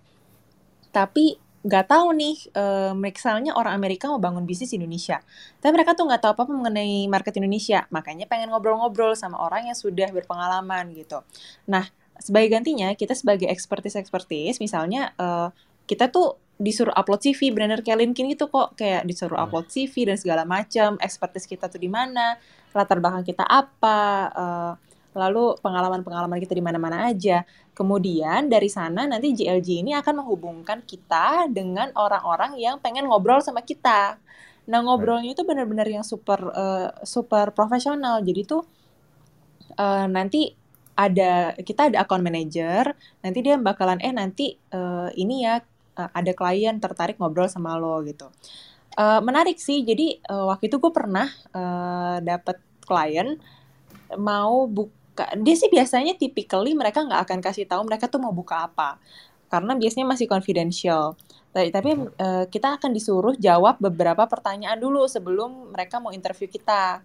[0.90, 5.18] tapi nggak tahu nih, eh, misalnya orang Amerika mau bangun bisnis di Indonesia,
[5.59, 9.75] tapi mereka tuh nggak tahu apa-apa mengenai market Indonesia, makanya pengen ngobrol-ngobrol sama orang yang
[9.75, 11.27] sudah berpengalaman gitu.
[11.66, 15.48] Nah, sebagai gantinya kita sebagai expertise-expertise, misalnya eh,
[15.87, 19.44] kita tuh disuruh upload CV, bener kayak LinkedIn gitu kok, kayak disuruh Hmm.
[19.48, 22.40] upload CV dan segala macam, expertise kita tuh di mana,
[22.72, 24.00] latar belakang kita apa,
[24.33, 24.72] eh,
[25.16, 27.44] lalu pengalaman-pengalaman kita di mana-mana aja.
[27.76, 33.64] Kemudian dari sana nanti GLG ini akan menghubungkan kita dengan orang-orang yang pengen ngobrol sama
[33.64, 34.20] kita.
[34.68, 38.20] Nah ngobrolnya itu benar-benar yang super eh, super profesional.
[38.24, 38.62] Jadi tuh
[39.79, 40.52] eh, nanti
[40.97, 45.61] ada kita ada account manager, nanti dia bakalan eh nanti eh, ini ya
[45.97, 48.33] eh, ada klien tertarik ngobrol sama lo gitu.
[48.97, 49.85] Eh, menarik sih.
[49.85, 52.57] Jadi eh, waktu itu gue pernah eh, dapet
[52.89, 53.37] klien
[54.15, 58.71] mau buka dia sih biasanya typically mereka nggak akan kasih tahu mereka tuh mau buka
[58.71, 59.01] apa
[59.51, 61.19] karena biasanya masih confidential
[61.51, 67.01] tapi, tapi eh, kita akan disuruh jawab beberapa pertanyaan dulu sebelum mereka mau interview kita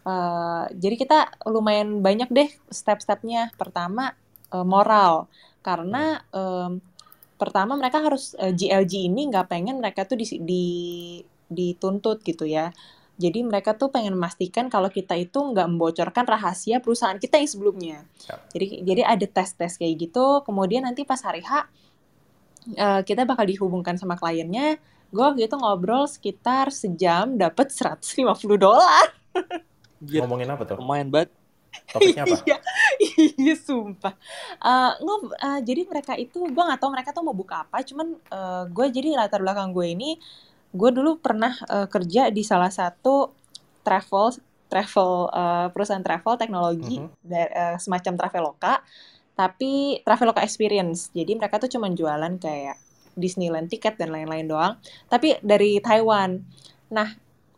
[0.00, 4.16] Eh, jadi kita lumayan banyak deh step-stepnya pertama
[4.48, 5.28] eh, moral
[5.60, 6.80] karena em,
[7.36, 10.66] pertama mereka harus eh, GLG ini nggak pengen mereka tuh di, di
[11.52, 12.72] dituntut gitu ya
[13.20, 17.98] jadi mereka tuh pengen memastikan kalau kita itu nggak membocorkan rahasia perusahaan kita yang sebelumnya.
[18.24, 18.36] Ya.
[18.56, 20.40] Jadi jadi ada tes-tes kayak gitu.
[20.40, 21.68] Kemudian nanti pas hari H
[22.80, 24.80] eh, kita bakal dihubungkan sama kliennya.
[25.12, 28.24] Gue waktu itu ngobrol sekitar sejam dapat 150
[28.56, 29.12] dolar.
[30.00, 30.76] Gila, Ngomongin apa tuh?
[30.80, 31.30] lumayan banget.
[31.92, 32.36] Topiknya apa?
[32.46, 32.56] Iya,
[33.42, 34.14] iya sumpah.
[34.60, 37.80] Eh, ngob- eh, jadi mereka itu gue nggak tahu mereka tuh mau buka apa.
[37.84, 38.16] Cuman
[38.70, 40.18] gue jadi latar belakang gue ini,
[40.70, 43.30] gue dulu pernah eh, kerja di salah satu
[43.86, 44.34] travel
[44.70, 47.10] travel eh, perusahaan travel teknologi Mhm.
[47.22, 48.74] da- eh, semacam Traveloka,
[49.34, 51.10] tapi Traveloka Experience.
[51.10, 52.76] Jadi mereka tuh cuman jualan kayak
[53.18, 54.72] Disneyland tiket dan lain-lain doang.
[55.10, 56.38] Tapi dari Taiwan.
[56.90, 57.10] Nah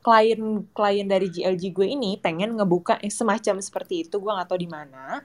[0.03, 4.59] klien klien dari GLG gue ini pengen ngebuka yang semacam seperti itu gue nggak tahu
[4.59, 5.23] di mana.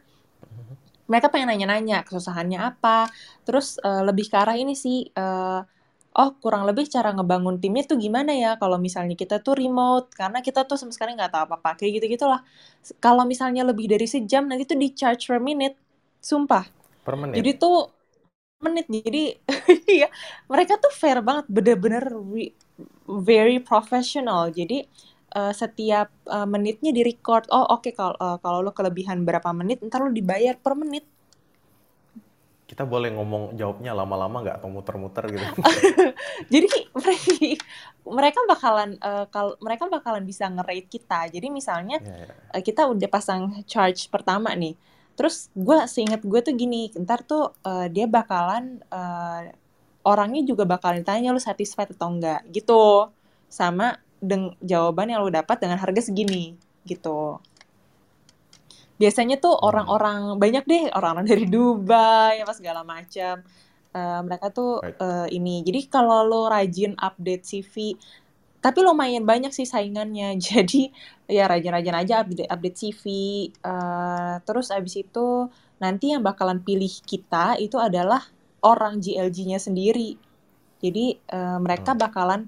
[1.09, 3.09] Mereka pengen nanya-nanya kesusahannya apa.
[3.41, 5.61] Terus eh, lebih ke arah ini sih eh,
[6.17, 8.61] oh kurang lebih cara ngebangun timnya tuh gimana ya?
[8.61, 12.05] Kalau misalnya kita tuh remote karena kita tuh sama sekali nggak tahu apa-apa kayak gitu
[12.17, 12.41] gitulah
[13.01, 15.77] kalau misalnya lebih dari sejam nanti tuh di charge per minute.
[16.21, 16.65] Sumpah.
[17.01, 17.39] Per menit.
[17.39, 17.89] jadi tuh
[18.61, 18.85] menit.
[18.89, 19.23] Jadi
[20.01, 20.09] iya
[20.45, 21.49] mereka tuh fair banget.
[21.49, 22.13] Bener-bener
[23.07, 24.85] very professional jadi
[25.33, 29.79] eh, setiap eh, menitnya di record oh oke kalau eh, kalau lo kelebihan berapa menit
[29.87, 31.05] ntar lo dibayar per menit
[32.67, 35.45] Kita boleh ngomong jawabnya lama-lama nggak atau muter-muter gitu.
[36.53, 37.31] jadi mereka
[38.03, 42.33] mereka bakalan eh, kalau mereka bakalan bisa nge-rate kita jadi misalnya Ya, ya.
[42.51, 44.75] eh, kita udah pasang charge pertama nih
[45.15, 49.41] terus gue seinget gue tuh gini ntar tuh eh, dia bakalan eh,
[50.07, 52.47] orangnya juga bakalan ditanya lu satisfied atau enggak?
[52.55, 53.11] Gitu.
[53.51, 56.55] Sama deng jawaban yang lu dapat dengan harga segini
[56.87, 57.37] gitu.
[58.97, 59.67] Biasanya tuh Hmm.
[59.69, 63.43] orang-orang banyak deh orang-orang dari Dubai apa segala macam.
[63.93, 65.61] Eh, mereka tuh eh, ini.
[65.67, 67.75] Jadi kalau lo rajin update CV
[68.57, 70.33] tapi lumayan banyak sih saingannya.
[70.49, 70.89] Jadi
[71.29, 73.03] ya rajin-rajin aja update update CV
[73.53, 75.27] eh, terus abis itu
[75.77, 78.25] nanti yang bakalan pilih kita itu adalah
[78.71, 80.09] orang GLG-nya sendiri
[80.83, 81.05] jadi
[81.37, 82.01] eh, mereka Hmm.
[82.03, 82.41] bakalan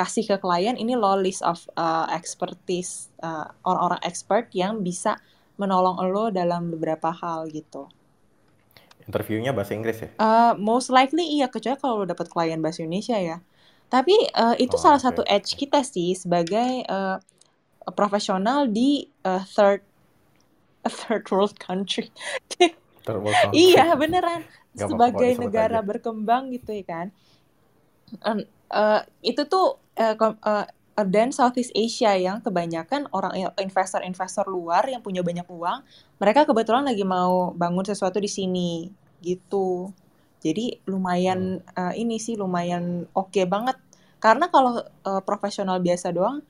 [0.00, 2.92] kasih ke klien ini loh list of eh, expertise
[3.28, 5.12] eh, orang-orang expert yang bisa
[5.60, 7.82] menolong lo dalam beberapa hal gitu.
[9.08, 10.10] Interviewnya bahasa Inggris ya?
[10.14, 13.36] Eh, most likely iya kecuali kalau lo dapet klien bahasa Indonesia ya.
[13.90, 17.16] Tapi eh, itu Oh, salah oke, satu edge kita sih sebagai eh,
[17.98, 19.82] profesional di uh, third
[20.84, 22.12] a third world country.
[23.52, 24.40] Iya beneran
[24.74, 25.86] Gak sebagai negara aja.
[25.86, 27.06] berkembang gitu ya kan.
[28.24, 29.78] En- eh, itu tuh
[30.18, 30.66] kom- eh,
[31.06, 35.82] dan Southeast Asia yang kebanyakan orang ya, investor-investor luar yang punya banyak uang,
[36.22, 38.90] mereka kebetulan lagi mau bangun sesuatu di sini
[39.22, 39.90] gitu.
[40.44, 43.76] Jadi lumayan eh, ini sih lumayan oke banget.
[44.22, 46.42] Karena kalau eh, profesional biasa doang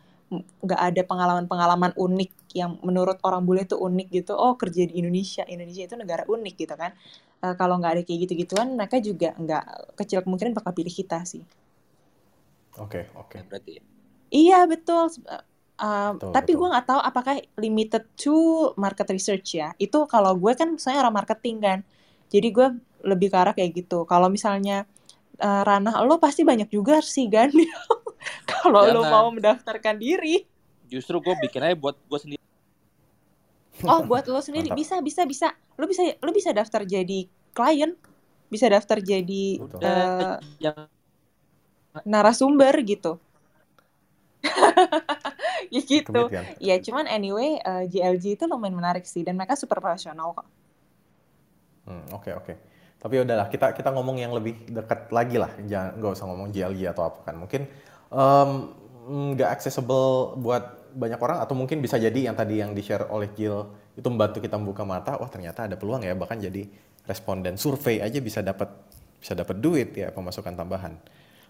[0.64, 4.32] nggak ada pengalaman-pengalaman unik yang menurut orang bule itu unik gitu.
[4.34, 6.94] Oh kerja di Indonesia, Indonesia itu negara unik gitu kan.
[7.44, 9.64] Eh, kalau nggak ada kayak gitu-gituan, mereka juga nggak
[10.00, 11.44] kecil kemungkinan bakal pilih kita sih.
[12.80, 13.38] Oke, oke.
[13.46, 13.82] berarti ya.
[14.34, 15.12] Iya betul.
[15.28, 15.42] Uh,
[15.78, 16.58] uh, Betul, tapi betul.
[16.58, 18.34] gue nggak tahu apakah limited to
[18.80, 19.70] market research ya.
[19.78, 21.78] Itu kalau gue kan saya orang marketing kan.
[22.32, 22.66] Jadi gue
[23.06, 24.02] lebih ke arah kayak gitu.
[24.10, 24.88] Kalau misalnya
[25.38, 27.52] uh, ranah lo pasti banyak juga sih kan.
[28.50, 30.44] kalau lo mau mendaftarkan diri.
[30.88, 32.42] Justru gue bikin aja buat gue sendiri.
[33.84, 34.80] Oh buat lo sendiri Mantap.
[34.80, 35.48] bisa bisa bisa.
[35.76, 37.96] Lo bisa lo bisa daftar jadi klien.
[38.48, 39.80] Bisa daftar jadi Betul.
[39.82, 40.86] uh, yang
[42.06, 43.18] narasumber gitu.
[45.74, 46.22] ya gitu.
[46.28, 46.44] Kan?
[46.60, 50.46] Ya cuman anyway uh, GLG itu lumayan menarik sih dan mereka super profesional kok.
[51.84, 52.54] Hmm, oke oke.
[53.00, 56.80] Tapi udahlah kita kita ngomong yang lebih dekat lagi lah, jangan nggak usah ngomong GLG
[56.88, 57.36] atau apa kan.
[57.36, 57.68] Mungkin
[59.34, 63.28] nggak accessible buat banyak orang atau mungkin bisa jadi yang tadi yang di share oleh
[63.34, 63.66] Jill
[63.98, 65.18] itu membantu kita membuka mata.
[65.18, 66.64] Wah ternyata ada peluang ya bahkan jadi
[67.04, 68.70] responden survei aja bisa dapat
[69.18, 70.94] bisa dapat duit ya pemasukan tambahan.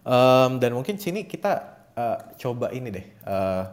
[0.04, 1.52] Em, dan mungkin sini kita
[1.94, 3.06] eh, coba ini deh.
[3.06, 3.64] eh,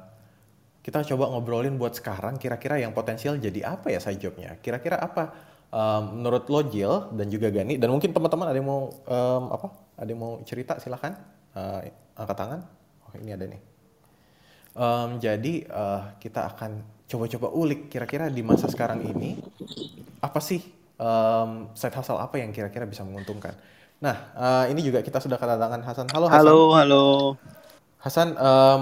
[0.82, 5.30] kita coba ngobrolin buat sekarang kira-kira yang potensial jadi apa ya side jobnya kira-kira apa
[5.70, 9.68] um, menurut lo Jill dan juga Gani dan mungkin teman-teman ada yang mau um, apa
[10.02, 11.16] ada yang mau cerita silahkan
[11.52, 11.84] Uh,
[12.16, 12.60] angkat tangan
[13.12, 13.62] oh ini ada nih.
[14.72, 19.36] Um, jadi uh, kita akan coba-coba ulik kira-kira di masa sekarang ini
[20.24, 20.64] apa sih
[20.96, 23.52] um, side hustle apa yang kira-kira bisa menguntungkan?
[24.00, 26.08] Nah uh, ini juga kita sudah kedatangan Hasan.
[26.16, 26.40] Halo Hasan.
[26.48, 27.04] Halo, halo.
[28.02, 28.82] Hasan, em,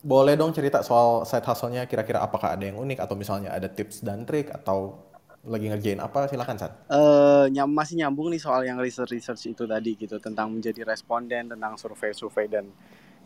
[0.00, 4.00] boleh dong cerita soal side hustle-nya kira-kira apakah ada yang unik atau misalnya ada tips
[4.00, 5.04] dan trik atau
[5.44, 6.24] lagi ngerjain apa?
[6.24, 6.72] Silakan San.
[6.88, 11.52] Eh, nyam masih nyambung nih soal yang research research itu tadi gitu tentang menjadi responden
[11.52, 12.72] tentang survei-survei dan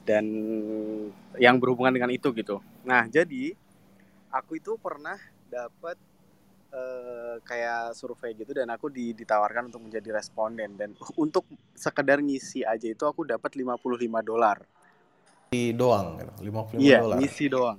[0.09, 0.25] dan
[1.37, 2.65] yang berhubungan dengan itu gitu.
[2.89, 3.53] Nah, jadi
[4.33, 5.21] aku itu pernah
[5.53, 6.01] dapat
[6.69, 11.45] eh, kayak survei gitu dan aku di- ditawarkan untuk menjadi responden dan untuk
[11.77, 14.61] sekedar ngisi aja itu aku dapat 55 dolar.
[15.49, 17.17] Di doang gitu, 55 Iya, dolar.
[17.21, 17.79] ngisi doang.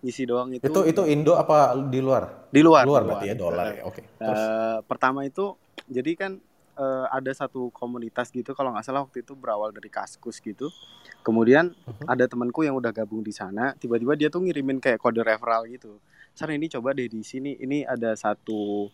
[0.00, 2.48] Ngisi doang itu Itu itu Indo apa di luar?
[2.48, 2.84] di luar.
[2.88, 3.82] Luar di berarti ya dolar ya.
[3.84, 4.00] Oke.
[4.16, 5.56] Terus Eh, pertama itu
[5.88, 6.32] jadi kan
[6.72, 10.72] eh, ada satu komunitas gitu kalau nggak salah waktu itu berawal dari Kaskus gitu.
[11.20, 12.06] Kemudian Mhm.
[12.08, 16.00] ada temanku yang udah gabung di sana, tiba-tiba dia tuh ngirimin kayak kode referral gitu.
[16.32, 18.88] Sar ini coba deh di sini, ini ada satu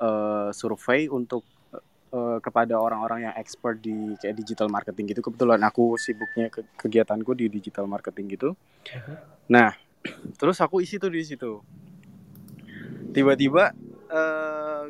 [0.00, 1.44] eh, survei untuk
[2.10, 5.22] eh, kepada orang-orang yang expert di kayak digital marketing gitu.
[5.22, 8.58] Kebetulan aku sibuknya ke- kegiatanku di digital marketing gitu.
[8.90, 9.14] Mhm.
[9.46, 9.70] Nah,
[10.40, 11.62] terus aku isi tuh di situ.
[13.14, 13.70] Tiba-tiba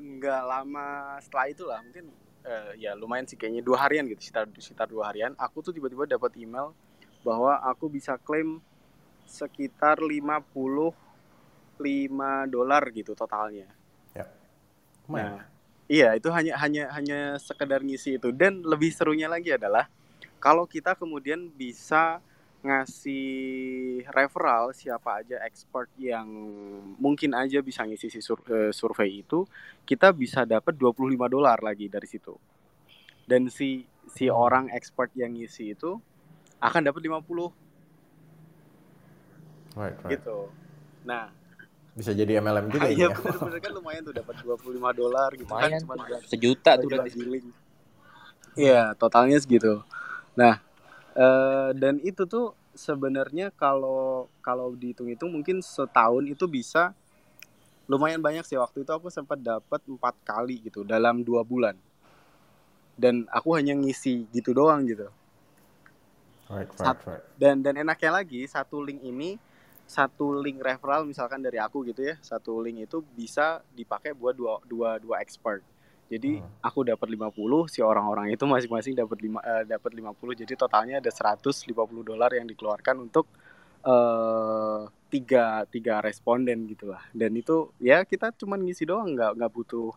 [0.01, 0.87] nggak lama
[1.21, 2.09] setelah itulah mungkin
[2.45, 6.09] eh, ya lumayan sih kayaknya dua harian gitu sekitar sekitar dua harian aku tuh tiba-tiba
[6.09, 6.73] dapat email
[7.21, 8.61] bahwa aku bisa klaim
[9.29, 10.91] sekitar 55
[12.51, 13.69] dolar gitu totalnya.
[14.17, 14.27] lumayan.
[15.07, 15.47] Nah,
[15.87, 19.87] iya itu hanya hanya hanya sekedar ngisi itu dan lebih serunya lagi adalah
[20.43, 22.19] kalau kita kemudian bisa
[22.61, 23.25] ngasih
[24.13, 26.29] referral siapa aja expert yang
[27.01, 29.49] mungkin aja bisa ngisi si sur- eh, survei itu,
[29.89, 32.37] kita bisa dapat 25 dolar lagi dari situ.
[33.25, 34.37] Dan si si Hmm.
[34.37, 35.97] orang expert yang ngisi itu
[36.61, 37.49] akan dapat 50
[39.79, 40.19] Right, right.
[40.19, 40.51] gitu.
[41.07, 41.31] Nah,
[41.91, 43.15] Bisa jadi MLM juga iya ya.
[43.19, 45.81] bener-bener kan lumayan tuh dapat 25 dolar gitu kan Lumayan.
[45.83, 47.19] cuma buat Sejuta tuh berarti.
[47.19, 47.47] bagi-bagi link.
[48.55, 49.83] Iya, totalnya segitu.
[50.35, 50.59] Nah,
[51.17, 56.95] eh, dan itu tuh sebenarnya kalau kalau dihitung-hitung mungkin setahun itu bisa
[57.91, 58.59] lumayan banyak sih.
[58.59, 61.75] Waktu itu aku sempat dapat empat kali gitu dalam dua bulan.
[62.95, 65.09] Dan aku hanya ngisi gitu doang gitu.
[66.51, 67.23] Right, right, right.
[67.39, 69.39] dan dan enaknya lagi satu link ini
[69.87, 74.59] satu link referral misalkan dari aku gitu ya satu link itu bisa dipakai buat dua
[74.67, 75.63] dua dua expert
[76.11, 76.51] jadi Hmm.
[76.59, 81.09] aku dapat 50 si orang-orang itu masing-masing dapat lima eh, dapat 50 jadi totalnya ada
[81.09, 83.31] 150 dolar yang dikeluarkan untuk
[83.81, 89.51] eh tiga tiga responden gitu lah dan itu ya kita cuman ngisi doang nggak nggak
[89.51, 89.91] butuh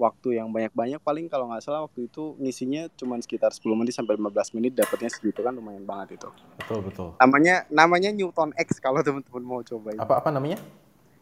[0.00, 4.16] waktu yang banyak-banyak paling kalau nggak salah waktu itu ngisinya cuma sekitar 10 menit sampai
[4.16, 6.28] 15 menit dapatnya segitu kan lumayan banget itu.
[6.58, 7.08] Betul betul.
[7.20, 10.00] Namanya namanya Newton X kalau teman-teman mau cobain.
[10.00, 10.58] Apa apa namanya?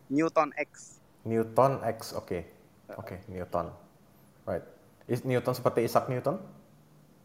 [0.06, 1.02] Newton X.
[1.26, 2.14] Newton X.
[2.14, 2.46] Oke.
[2.94, 3.74] Oke, Newton.
[4.50, 4.66] Right.
[5.06, 6.42] Is Newton seperti Isaac Newton?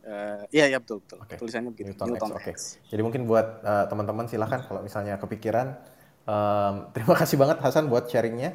[0.06, 1.18] Eh, iya iya betul betul.
[1.26, 1.34] Oke.
[1.42, 1.90] Tulisannya begitu.
[1.90, 2.38] Newton, Newton, X.
[2.38, 2.50] Oke.
[2.54, 2.58] X.
[2.94, 5.82] Jadi mungkin buat uh, teman-teman silahkan kalau misalnya kepikiran.
[6.30, 8.54] um, terima kasih banget Hasan buat sharingnya.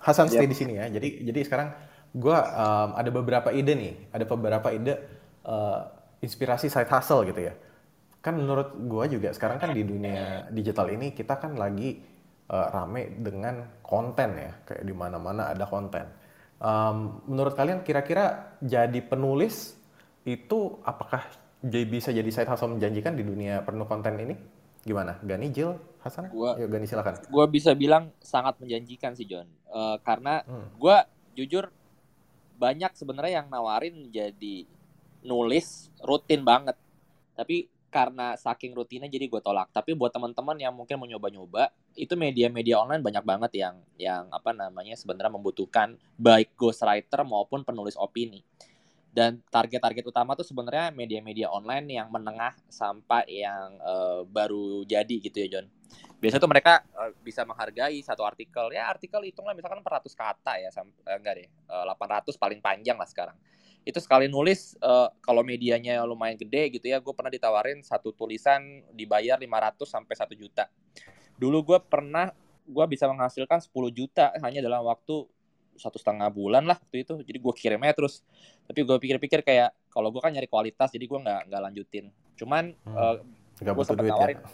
[0.00, 0.52] Hasan stay Yap.
[0.52, 0.88] di sini ya.
[0.88, 1.68] Jadi jadi sekarang
[2.16, 3.94] gua um, ada beberapa ide nih.
[4.16, 4.96] Ada beberapa ide
[5.44, 5.92] uh,
[6.24, 7.52] inspirasi side hustle gitu ya.
[8.24, 12.00] Kan menurut gua juga sekarang kan di dunia digital ini kita kan lagi
[12.48, 14.52] uh, rame dengan konten ya.
[14.64, 16.27] Kayak di mana-mana ada konten.
[16.58, 19.78] Um, menurut kalian kira-kira jadi penulis
[20.26, 21.22] itu apakah
[21.60, 24.34] jadi bisa jadi side hustle menjanjikan di dunia penuh konten ini?
[24.82, 25.18] Gimana?
[25.22, 26.30] Gani, Jill, Hasan?
[26.30, 27.14] Gua- Yuk Gani silakan.
[27.22, 30.66] gue bisa bilang sangat menjanjikan sih John Eh, karena Hmm.
[30.74, 30.96] gue
[31.36, 31.68] jujur
[32.56, 34.66] banyak sebenarnya yang nawarin jadi
[35.20, 36.74] nulis rutin banget
[37.34, 39.72] tapi karena saking rutinnya jadi gue tolak.
[39.72, 44.52] Tapi buat teman-teman yang mungkin mau nyoba-nyoba itu media-media online banyak banget yang yang apa
[44.52, 48.44] namanya sebenarnya membutuhkan baik ghostwriter maupun penulis opini.
[49.08, 55.36] Dan target-target utama tuh sebenarnya media-media online yang menengah sampai yang eh, baru jadi gitu
[55.42, 55.66] ya John.
[56.20, 58.68] Biasanya tuh mereka eh, bisa menghargai satu artikel.
[58.70, 63.00] Ya artikel hitunglah misalkan 400 kata ya sam- eh, enggak deh eh, 800 paling panjang
[63.00, 63.34] lah sekarang
[63.82, 68.82] itu sekali nulis eh, kalau medianya lumayan gede gitu ya gue pernah ditawarin satu tulisan
[68.92, 70.66] dibayar 500 sampai 1 juta
[71.38, 72.30] dulu gue pernah
[72.68, 75.24] gue bisa menghasilkan 10 juta hanya dalam waktu
[75.78, 78.26] satu setengah bulan lah waktu itu jadi gue kirimnya terus
[78.66, 82.74] tapi gue pikir-pikir kayak kalau gue kan nyari kualitas jadi gue nggak nggak lanjutin cuman
[82.84, 83.22] Hmm.
[83.58, 84.38] Gak butuh sempet duit nawarin.
[84.38, 84.46] ya.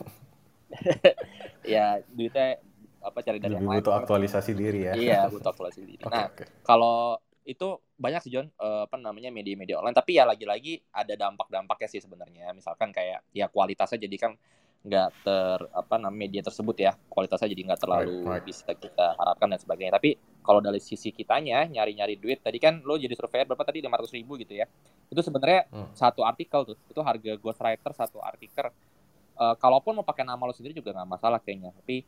[1.76, 2.56] ya duitnya
[3.04, 4.92] apa cari dari Lebih yang lain butuh aktualisasi diri ya.
[4.96, 6.44] iya butuh aktualisasi diri Oke, nah oke.
[6.64, 9.94] kalau itu banyak sih John eh, apa namanya media-media online.
[9.94, 12.50] Tapi ya lagi-lagi ada dampak-dampaknya sih sebenarnya.
[12.52, 14.32] Misalkan kayak ya kualitasnya jadi kan
[14.84, 16.92] nggak ter apa namanya media tersebut ya.
[17.08, 18.44] Kualitasnya jadi nggak terlalu Right, right.
[18.44, 19.92] bisa kita harapkan dan sebagainya.
[19.96, 20.10] Tapi
[20.44, 23.80] kalau dari sisi kitanya nyari-nyari duit tadi kan lo jadi surveyor berapa tadi?
[23.80, 24.68] 500 ribu gitu ya.
[25.08, 25.88] Itu sebenarnya Hmm.
[25.92, 26.76] satu artikel tuh.
[26.88, 28.68] Itu harga ghostwriter satu artikel.
[29.34, 31.72] Eh, kalaupun mau pakai nama lo sendiri juga nggak masalah kayaknya.
[31.76, 32.04] Tapi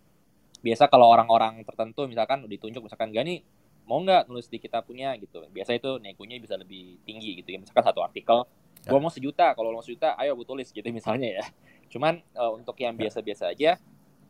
[0.57, 3.45] biasa kalau orang-orang tertentu misalkan ditunjuk misalkan gani
[3.87, 5.47] mau nggak nulis di kita punya gitu.
[5.47, 7.59] Biasa itu negonya bisa lebih tinggi gitu ya.
[7.63, 8.43] Misalkan satu artikel
[8.85, 8.93] Ya.
[8.93, 11.45] gua mau sejuta kalau lo mau sejuta ayo gue tulis gitu misalnya ya.
[11.89, 13.07] Cuman eh, untuk yang Ya.
[13.07, 13.79] biasa-biasa aja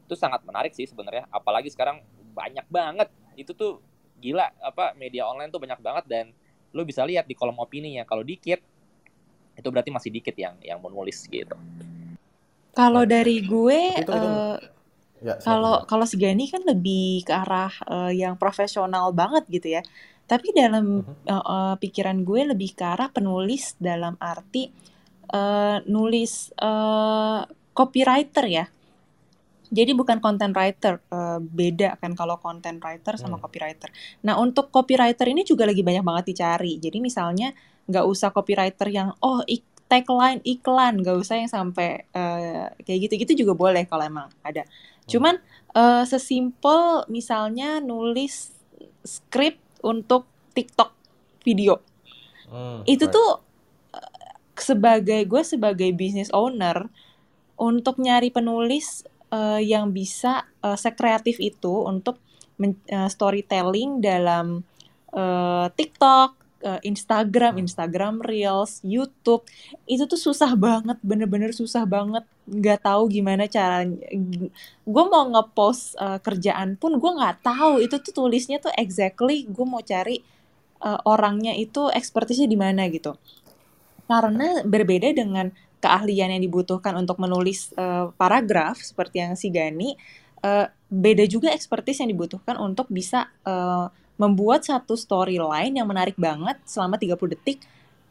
[0.07, 1.25] itu sangat menarik sih sebenarnya.
[1.29, 2.01] Apalagi sekarang
[2.33, 3.09] banyak banget.
[3.35, 3.81] Itu tuh
[4.17, 6.25] gila apa media online tuh banyak banget dan
[6.73, 8.05] lo bisa lihat di kolom opininya.
[8.05, 8.61] Kalau dikit
[9.57, 11.57] itu berarti masih dikit yang yang mau nulis gitu.
[12.73, 14.57] Kalau dari gue, itu- itu- eh,
[15.25, 19.83] Ya, kalau kalau si Gani kan lebih ke arah eh, yang profesional banget gitu ya.
[20.27, 21.15] Tapi dalam Mhm.
[21.27, 24.69] eh, eh, pikiran gue lebih ke arah penulis dalam arti
[25.33, 27.41] eh, nulis eh,
[27.75, 28.65] copywriter ya.
[29.67, 33.43] Jadi bukan content writer, eh, beda kan kalau content writer sama Hmm.
[33.43, 33.91] copywriter.
[34.23, 36.79] Nah untuk copywriter ini juga lagi banyak banget dicari.
[36.79, 37.51] Jadi misalnya
[37.91, 43.43] nggak usah copywriter yang oh ik- tagline iklan, nggak usah yang sampai eh, kayak gitu-gitu
[43.47, 44.63] juga boleh kalau emang ada.
[45.11, 45.39] Cuman
[45.77, 48.53] eh, sesimpel misalnya nulis
[49.07, 50.91] skrip untuk TikTok
[51.47, 51.81] video
[52.47, 53.15] Hmm, itu right.
[53.17, 53.31] tuh
[53.95, 54.11] eh,
[54.57, 56.89] sebagai gue sebagai business owner
[57.59, 62.21] untuk nyari penulis eh, yang bisa eh, sekreatif itu untuk
[62.61, 64.65] men- eh, storytelling dalam
[65.17, 66.31] eh, TikTok,
[66.65, 67.65] eh, Instagram, Hmm.
[67.65, 69.45] Instagram Reels, YouTube
[69.89, 72.25] itu tuh susah banget, bener-bener susah banget.
[72.47, 73.99] Nggak tahu gimana caranya.
[74.87, 79.67] Gue mau ngepost eh, kerjaan pun gue nggak tahu itu tuh tulisnya tuh exactly gue
[79.67, 80.23] mau cari
[80.83, 83.19] eh, orangnya itu ekspertisnya di mana gitu.
[84.07, 85.51] Karena berbeda dengan
[85.83, 89.95] keahlian yang dibutuhkan untuk menulis eh, paragraf seperti yang si Gani,
[90.43, 96.57] eh, beda juga ekspertis yang dibutuhkan untuk bisa eh, membuat satu storyline yang menarik banget
[96.65, 97.61] selama 30 detik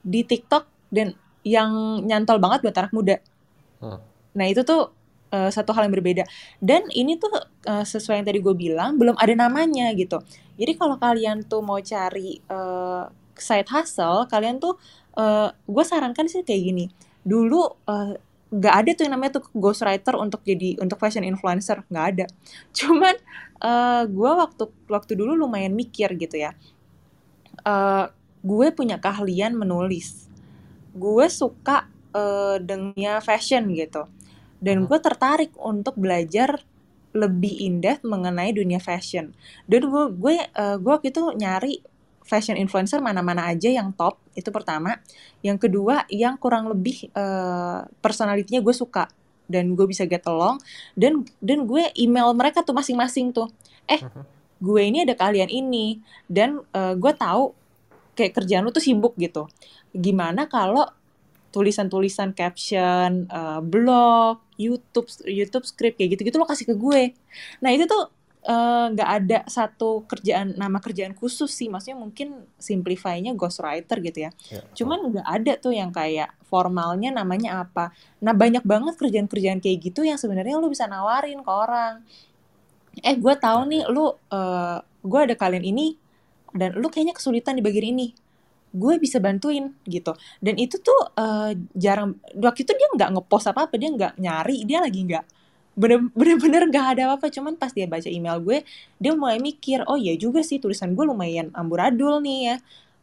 [0.05, 3.15] di TikTok dan yang nyantol banget buat anak muda.
[3.81, 4.01] Hmm.
[4.36, 4.91] Nah, itu tuh
[5.33, 6.23] eh, satu hal yang berbeda.
[6.61, 7.31] Dan ini tuh
[7.67, 10.21] eh, sesuai yang tadi gue bilang, belum ada namanya gitu.
[10.55, 13.03] Jadi kalau kalian tuh mau cari eh,
[13.36, 14.79] side hustle, kalian tuh
[15.19, 16.86] eh, gue sarankan sih kayak gini.
[17.25, 18.13] Dulu eh,
[18.55, 22.25] nggak ada tuh yang namanya tuh ghostwriter untuk jadi untuk fashion influencer, nggak ada.
[22.77, 23.15] Cuman
[23.63, 26.55] eh, gue waktu waktu dulu lumayan mikir gitu ya.
[27.65, 28.05] Eh,
[28.45, 30.29] gue punya keahlian menulis.
[30.95, 31.91] Gue suka
[32.63, 34.07] dengan fashion gitu.
[34.62, 34.88] Dan Mhm.
[34.88, 36.64] gue tertarik untuk belajar
[37.16, 39.32] lebih indah mengenai dunia fashion.
[39.68, 41.80] Dan gue gue eh, gue waktu itu nyari
[42.26, 44.97] fashion influencer mana-mana aja yang top itu pertama
[45.45, 49.06] yang kedua yang kurang lebih uh, personalitinya gue suka
[49.45, 50.58] dan gue bisa get along
[50.97, 53.53] dan dan gue email mereka tuh masing-masing tuh
[53.86, 54.26] eh mhm.
[54.58, 57.53] gue ini ada kalian ini dan uh, gue tahu
[58.18, 59.45] kayak kerjaan lu tuh sibuk gitu
[59.93, 60.89] gimana kalau
[61.56, 67.16] tulisan-tulisan caption uh, blog YouTube YouTube script kayak gitu-gitu lo kasih ke gue
[67.64, 68.12] nah itu tuh
[68.45, 74.30] Eh, nggak uh, ada satu kerjaan nama kerjaan khusus sih maksudnya mungkin simplify-nya ghostwriter gitu
[74.30, 74.32] ya.
[74.53, 77.89] ya Cuman nggak ada tuh yang kayak formalnya namanya apa.
[78.22, 82.06] Nah banyak banget kerjaan-kerjaan kayak gitu yang sebenarnya lu bisa nawarin ke orang.
[83.01, 85.97] Eh gue tahu nih lu uh, gue ada kalian ini
[86.53, 88.14] dan lu kayaknya kesulitan di bagian ini
[88.76, 90.11] gue bisa bantuin gitu.
[90.43, 94.67] Dan itu tuh uh, jarang waktu itu dia nggak ngepost apa apa dia nggak nyari
[94.67, 95.26] dia lagi nggak
[95.76, 97.28] bener-bener gak ada apa-apa.
[97.32, 98.63] Cuman pas dia baca email gue
[98.99, 102.55] dia mulai mikir oh iya juga sih tulisan gue lumayan amburadul nih ya.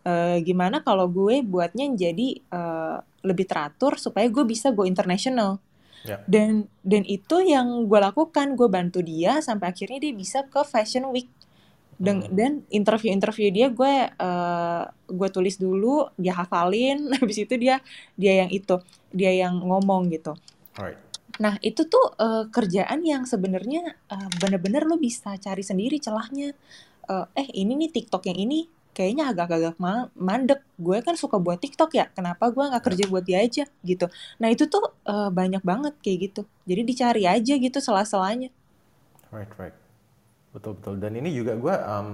[0.02, 0.12] E,
[0.42, 2.60] gimana kalau gue buatnya jadi e,
[3.22, 5.60] lebih teratur supaya gue bisa go international?
[6.02, 6.18] Yeah.
[6.26, 11.06] dan dan itu yang gue lakukan gue bantu dia sampai akhirnya dia bisa ke fashion
[11.14, 11.30] week
[12.02, 12.34] dan hmm.
[12.34, 17.78] dan interview interview dia gue uh, gue tulis dulu dia hafalin habis itu dia
[18.18, 18.82] dia yang itu
[19.14, 20.34] dia yang ngomong gitu
[20.76, 20.98] Alright.
[21.40, 26.52] Nah, itu tuh uh, kerjaan yang sebenarnya uh, bener-bener lo bisa cari sendiri celahnya.
[27.08, 30.60] Uh, eh, ini nih TikTok yang ini kayaknya agak-agak ma mandek.
[30.76, 34.06] Gue kan suka buat TikTok ya, kenapa gue nggak kerja buat dia aja gitu.
[34.40, 36.42] Nah, itu tuh uh, banyak banget kayak gitu.
[36.68, 38.52] Jadi dicari aja gitu sela-selanya.
[39.32, 39.76] Right, right.
[40.52, 40.94] Betul, betul.
[41.00, 42.08] Dan ini juga gue um,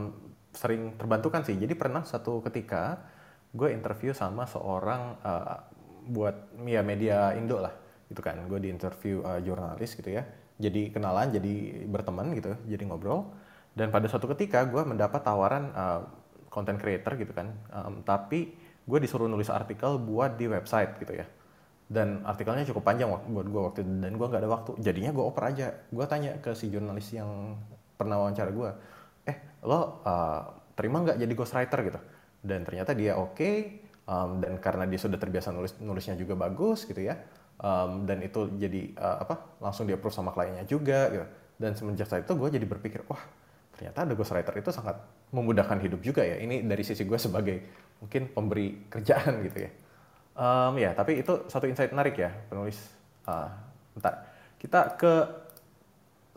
[0.54, 1.58] sering terbantukan sih.
[1.58, 3.02] Jadi pernah satu ketika
[3.50, 5.58] gue interview sama seorang uh,
[6.08, 7.74] buat ya media Indo lah
[8.08, 8.38] gitu kan.
[8.46, 10.24] Gue di interview uh, jurnalis gitu ya.
[10.58, 13.34] Jadi kenalan jadi berteman gitu jadi ngobrol.
[13.74, 16.00] Dan pada suatu ketika gue mendapat tawaran uh,
[16.50, 17.52] content creator gitu kan.
[17.74, 18.54] Um, tapi
[18.88, 21.26] gue disuruh nulis artikel buat di website gitu ya.
[21.88, 23.92] Dan artikelnya cukup panjang buat gue waktu itu.
[24.02, 24.70] Dan gue nggak ada waktu.
[24.82, 25.66] Jadinya gue oper aja.
[25.88, 27.54] Gue tanya ke si jurnalis yang
[27.98, 28.70] pernah wawancara gue
[29.26, 29.36] eh
[29.66, 29.82] lo uh,
[30.78, 31.78] terima nggak jadi ghostwriter?
[31.82, 32.00] Gitu.
[32.38, 36.86] Dan ternyata dia oke okay, um, dan karena dia sudah terbiasa nulis nulisnya juga bagus
[36.86, 37.18] gitu ya
[37.58, 41.26] um, dan itu jadi uh, apa langsung di approve sama kliennya juga gitu.
[41.58, 43.18] Dan semenjak saat itu gue jadi berpikir wah
[43.74, 44.98] ternyata ada ghostwriter itu sangat
[45.34, 46.38] memudahkan hidup juga ya.
[46.38, 47.56] Ini dari sisi gue sebagai
[47.98, 49.70] mungkin pemberi kerjaan gitu ya.
[50.38, 52.78] Um, ya tapi itu satu insight menarik ya penulis.
[53.26, 53.50] Uh,
[53.98, 54.24] bentar.
[54.58, 55.12] Kita ke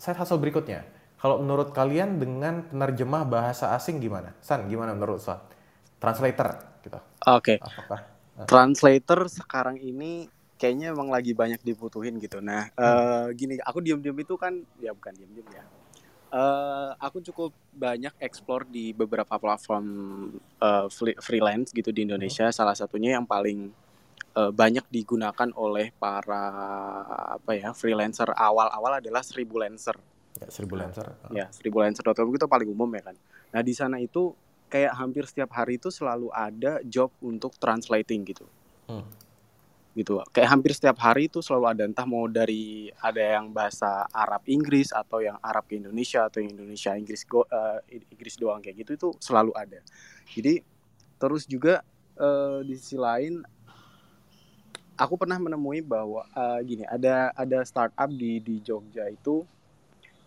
[0.02, 0.82] side hustle berikutnya
[1.22, 5.40] kalau menurut kalian dengan penerjemah bahasa asing gimana San gimana menurut San
[6.02, 7.58] translator gitu oke okay.
[7.62, 8.02] apakah
[8.42, 10.26] uh, translator sekarang ini
[10.62, 12.38] kayaknya emang lagi banyak dibutuhin gitu.
[12.38, 12.86] Nah, hmm.
[12.86, 15.66] uh, gini, aku diem-diem itu kan ya bukan diem-diem ya.
[16.32, 19.86] Uh, aku cukup banyak explore di beberapa platform
[20.62, 20.86] uh,
[21.18, 22.46] freelance gitu di Indonesia.
[22.46, 22.54] Hmm.
[22.54, 23.74] Salah satunya yang paling
[24.38, 26.46] uh, banyak digunakan oleh para
[27.42, 29.98] apa ya freelancer awal-awal adalah Seribu Lancer.
[30.40, 31.06] Ya, Seribu Lancer.
[31.34, 33.16] Ya, Seribu Lancer.com itu paling umum ya kan.
[33.52, 34.32] Nah di sana itu
[34.72, 38.48] kayak hampir setiap hari itu selalu ada job untuk translating gitu.
[38.88, 39.04] Hmm
[39.92, 44.40] gitu kayak hampir setiap hari itu selalu ada entah mau dari ada yang bahasa Arab
[44.48, 48.88] Inggris atau yang Arab ke Indonesia atau yang Indonesia Inggris go, uh, Inggris doang kayak
[48.88, 49.84] gitu itu selalu ada
[50.32, 50.64] jadi
[51.20, 51.84] terus juga
[52.16, 53.44] uh, di sisi lain
[54.96, 59.44] aku pernah menemui bahwa uh, gini ada ada startup di di Jogja itu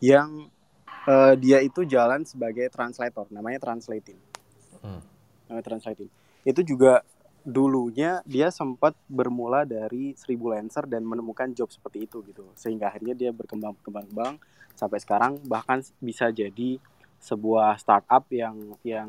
[0.05, 0.53] yang
[1.09, 4.21] uh, dia itu jalan sebagai translator namanya translating.
[4.85, 5.01] Hmm.
[5.49, 6.13] namanya translating.
[6.45, 7.01] Itu juga
[7.45, 12.45] dulunya dia sempat bermula dari seribu lancer dan menemukan job seperti itu gitu.
[12.53, 14.35] Sehingga akhirnya dia berkembang berkembang kembang
[14.77, 16.77] sampai sekarang bahkan bisa jadi
[17.25, 19.09] sebuah startup yang yang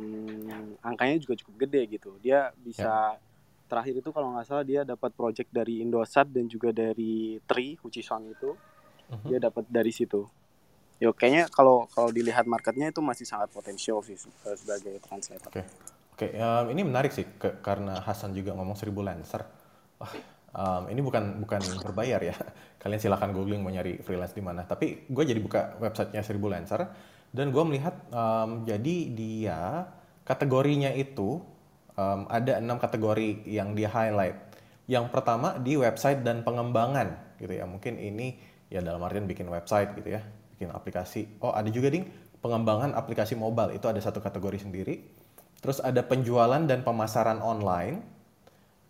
[0.80, 2.16] angkanya juga cukup gede gitu.
[2.24, 3.20] Dia bisa ya.
[3.68, 8.32] terakhir itu kalau nggak salah dia dapat project dari Indosat dan juga dari Tri Huchisong
[8.32, 8.56] itu.
[9.06, 9.30] Uh-huh.
[9.30, 10.26] dia dapat dari situ
[10.96, 15.52] yo kayaknya kalau kalau dilihat marketnya itu masih sangat potensial sih sebagai translator.
[15.52, 15.66] Okay.
[16.16, 19.44] Oke, um, ini menarik sih ke, karena Hasan juga ngomong seribu lancer.
[20.00, 20.08] Oh,
[20.56, 22.32] um, ini bukan bukan berbayar ya.
[22.82, 24.64] Kalian silahkan googling mau nyari freelance di mana.
[24.64, 26.88] Tapi gue jadi buka websitenya seribu lancer
[27.36, 29.92] dan gue melihat um, jadi dia
[30.24, 31.44] kategorinya itu
[32.00, 34.40] um, ada enam kategori yang dia highlight.
[34.88, 37.68] Yang pertama di website dan pengembangan gitu ya.
[37.68, 38.40] Mungkin ini
[38.72, 40.24] ya dalam artian bikin website gitu ya,
[40.56, 41.44] bikin aplikasi.
[41.44, 42.08] Oh ada juga ding.
[42.40, 43.76] Pengembangan aplikasi mobile.
[43.76, 45.04] Itu ada satu kategori sendiri.
[45.60, 48.00] Terus ada penjualan dan pemasaran online,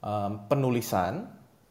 [0.03, 1.25] um, penulisan,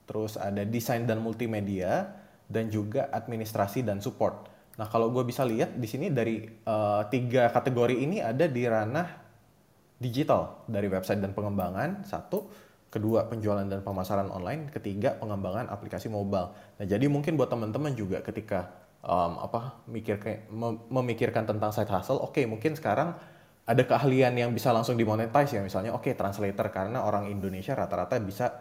[0.09, 2.09] terus ada desain dan multimedia,
[2.49, 4.49] dan juga administrasi dan support.
[4.81, 9.09] Nah kalau gue bisa lihat di sini dari uh, tiga kategori ini ada di ranah
[10.01, 10.67] digital.
[10.67, 12.49] Dari website dan pengembangan satu.
[12.89, 14.71] Kedua penjualan dan pemasaran online.
[14.71, 16.55] Ketiga pengembangan aplikasi mobile.
[16.81, 18.71] Nah jadi mungkin buat teman-teman juga ketika
[19.05, 20.49] um, apa mikir kayak
[20.89, 23.15] memikirkan tentang side hustle oke okay, mungkin sekarang
[23.65, 28.21] ada keahlian yang bisa langsung dimonetize ya misalnya oke okay, translator karena orang Indonesia rata-rata
[28.21, 28.53] bisa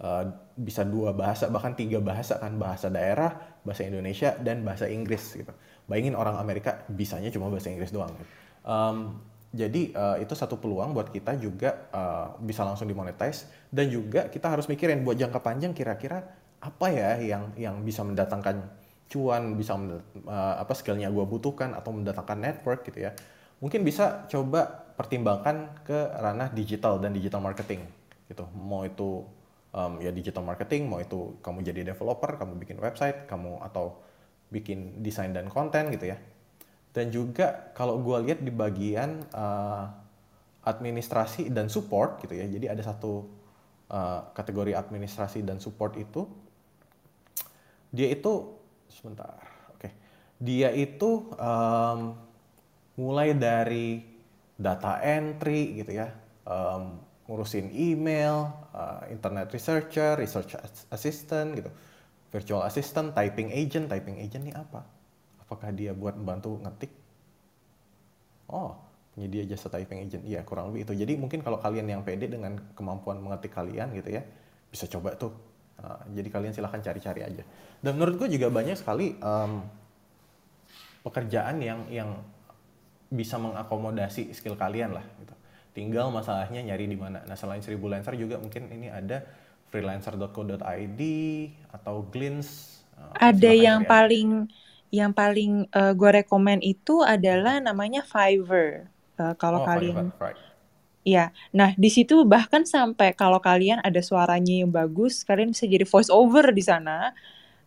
[0.00, 0.24] uh,
[0.56, 5.52] bisa dua bahasa bahkan tiga bahasa kan bahasa daerah bahasa Indonesia dan bahasa Inggris gitu
[5.88, 8.32] bayangin orang Amerika bisanya cuma bahasa Inggris doang gitu.
[8.68, 8.96] um,
[9.50, 14.46] jadi uh, itu satu peluang buat kita juga uh, bisa langsung dimonetize dan juga kita
[14.46, 16.22] harus mikirin buat jangka panjang kira-kira
[16.60, 18.79] apa ya yang yang bisa mendatangkan
[19.10, 19.98] cuan, bisa uh,
[20.56, 23.12] apa skillnya gue butuhkan atau mendatangkan network gitu ya.
[23.58, 27.82] Mungkin bisa coba pertimbangkan ke ranah digital dan digital marketing
[28.30, 28.46] gitu.
[28.54, 29.26] Mau itu
[29.74, 33.98] um, ya digital marketing, mau itu kamu jadi developer, kamu bikin website, kamu atau
[34.54, 36.18] bikin desain dan konten gitu ya
[36.90, 39.86] dan juga kalau gue lihat di bagian uh,
[40.66, 43.30] administrasi dan support gitu ya jadi ada satu
[43.88, 46.26] uh, kategori administrasi dan support itu
[47.94, 48.59] dia itu
[48.90, 49.38] sebentar
[49.72, 49.80] oke.
[49.80, 49.92] Okay.
[50.42, 52.14] dia itu um,
[53.00, 54.02] mulai dari
[54.60, 56.12] data entry gitu ya
[56.44, 60.58] um, ngurusin email uh, internet researcher research
[60.90, 61.70] assistant gitu.
[62.30, 63.86] Virtual assistant typing agent.
[63.86, 64.82] Typing agent ini apa?
[65.42, 66.90] Apakah dia buat membantu ngetik?
[68.50, 68.74] Oh
[69.14, 70.22] penyedia jasa typing agent.
[70.26, 70.92] Iya kurang lebih itu.
[71.06, 74.22] Jadi mungkin kalau kalian yang pede dengan kemampuan mengetik kalian gitu ya
[74.70, 75.34] bisa coba tuh
[75.80, 77.42] uh, jadi kalian silahkan cari-cari aja
[77.80, 79.64] dan menurut gue juga banyak sekali um,
[81.02, 82.10] pekerjaan yang yang
[83.10, 85.34] bisa mengakomodasi skill kalian lah gitu
[85.74, 89.24] tinggal masalahnya nyari di mana nah selain seribu lancer juga mungkin ini ada
[89.70, 91.00] freelancer.co.id
[91.74, 98.02] atau Glints uh, ada yang paling aja yang paling uh, gue rekomen itu adalah namanya
[98.02, 98.90] Fiverr.
[99.14, 100.38] Uh, kalau oh, kalian Fiverr, right.
[101.00, 105.88] Ya, nah di situ bahkan sampai kalau kalian ada suaranya yang bagus, kalian bisa jadi
[105.88, 107.16] voice over di sana.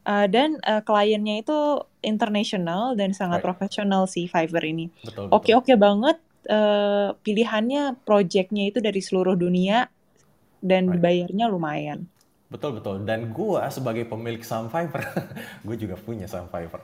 [0.03, 3.47] Uh, dan uh, kliennya itu international dan sangat right.
[3.47, 4.91] profesional sih Fiverr ini.
[5.31, 6.19] Oke oke banget
[6.51, 9.87] uh, pilihannya projectnya itu dari seluruh dunia
[10.59, 10.99] dan right.
[10.99, 11.99] dibayarnya lumayan.
[12.51, 13.01] Betul betul.
[13.07, 15.07] Dan gue sebagai pemilik saham Fiverr,
[15.65, 16.83] gue juga punya saham Fiverr.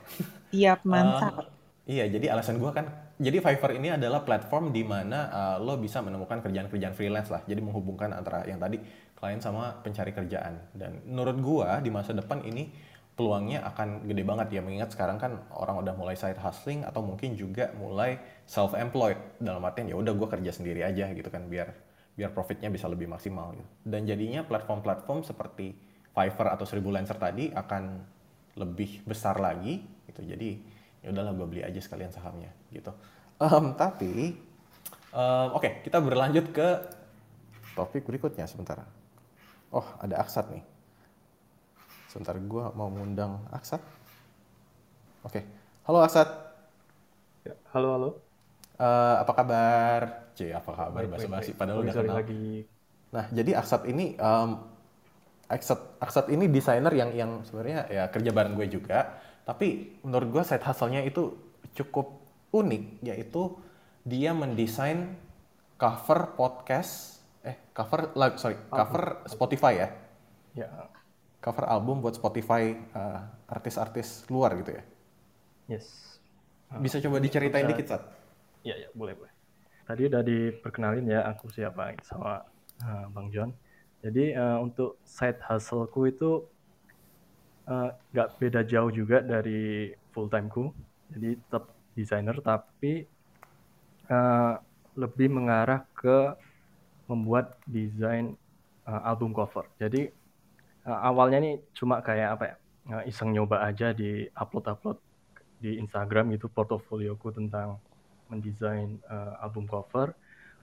[0.55, 1.45] Iya mantap.
[1.45, 1.58] Uh,
[1.89, 2.85] iya, jadi alasan gue kan,
[3.17, 7.41] jadi Fiverr ini adalah platform di mana uh, lo bisa menemukan kerjaan-kerjaan freelance lah.
[7.49, 8.77] Jadi menghubungkan antara yang tadi
[9.17, 10.61] klien sama pencari kerjaan.
[10.71, 12.69] Dan menurut gue di masa depan ini
[13.17, 17.35] peluangnya akan gede banget ya mengingat sekarang kan orang udah mulai side hustling atau mungkin
[17.35, 18.15] juga mulai
[18.47, 21.75] self employed dalam artian ya udah gue kerja sendiri aja gitu kan biar
[22.15, 23.67] biar profitnya bisa lebih maksimal gitu.
[23.83, 25.75] Dan jadinya platform-platform seperti
[26.15, 27.83] Fiverr atau Seribu Lancer tadi akan
[28.55, 30.23] lebih besar lagi gitu.
[30.23, 30.68] Jadi
[30.99, 32.91] ya udahlah gue beli aja sekalian sahamnya gitu.
[33.39, 34.35] Um, tapi
[35.15, 36.67] um, oke okay, kita berlanjut ke
[37.75, 38.83] topik berikutnya sebentar.
[39.71, 40.63] Oh ada Aksat nih.
[42.09, 43.79] Sebentar gue mau ngundang Aksat.
[45.21, 45.43] Oke, okay.
[45.85, 46.29] halo Aksat.
[47.45, 48.09] Ya, halo halo.
[48.79, 50.01] Uh, apa kabar?
[50.35, 52.17] C apa kabar basa-basi padahal udah kenal.
[52.23, 52.63] Lagi.
[53.11, 54.63] Nah, jadi Aksat ini um,
[55.51, 59.19] Aksat Aksat ini desainer yang yang sebenarnya ya kerja bareng gue juga,
[59.49, 61.33] tapi menurut gue side hustle-nya itu
[61.73, 62.21] cukup
[62.53, 63.57] unik yaitu
[64.05, 65.17] dia mendesain
[65.81, 69.89] cover podcast eh cover sorry cover Spotify ya.
[70.53, 70.69] Ya.
[71.41, 74.83] Cover album buat Spotify uh, artis-artis luar gitu ya.
[75.65, 76.19] Yes.
[76.77, 78.03] Bisa coba diceritain bisa, dikit, Sat?
[78.61, 79.31] Iya, ya, boleh, boleh
[79.89, 82.45] tadi udah diperkenalin ya aku siapa sama
[82.85, 83.49] uh, Bang John.
[84.05, 86.45] Jadi uh, untuk side hustleku itu
[87.69, 90.73] nggak uh, beda jauh juga dari full timeku.
[91.13, 93.05] Jadi tetap desainer tapi
[94.09, 94.57] uh,
[94.97, 96.33] lebih mengarah ke
[97.05, 98.33] membuat desain
[98.85, 99.65] uh, album cover.
[99.77, 100.09] Jadi
[100.85, 102.55] uh, awalnya nih cuma kayak apa ya
[102.97, 104.97] uh, iseng nyoba aja di upload upload
[105.59, 107.77] di Instagram itu portofolioku tentang
[108.29, 110.13] mendesain uh, album cover.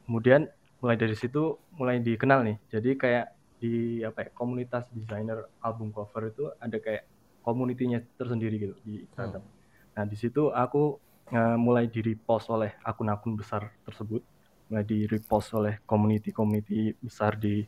[0.07, 0.47] Kemudian
[0.83, 2.57] mulai dari situ mulai dikenal nih.
[2.71, 3.36] Jadi kayak
[3.67, 7.03] di apa ya komunitas desainer album cover itu ada kayak
[7.43, 9.43] komunitinya tersendiri gitu di Instagram.
[9.43, 9.55] Hmm.
[9.99, 10.99] Nah di situ aku
[11.35, 14.23] uh, mulai di repost oleh akun-akun besar tersebut,
[14.71, 17.67] mulai di repost oleh community-community besar di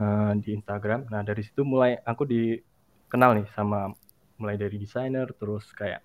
[0.00, 1.08] uh, di Instagram.
[1.12, 3.92] Nah dari situ mulai aku dikenal nih sama
[4.40, 6.04] mulai dari desainer terus kayak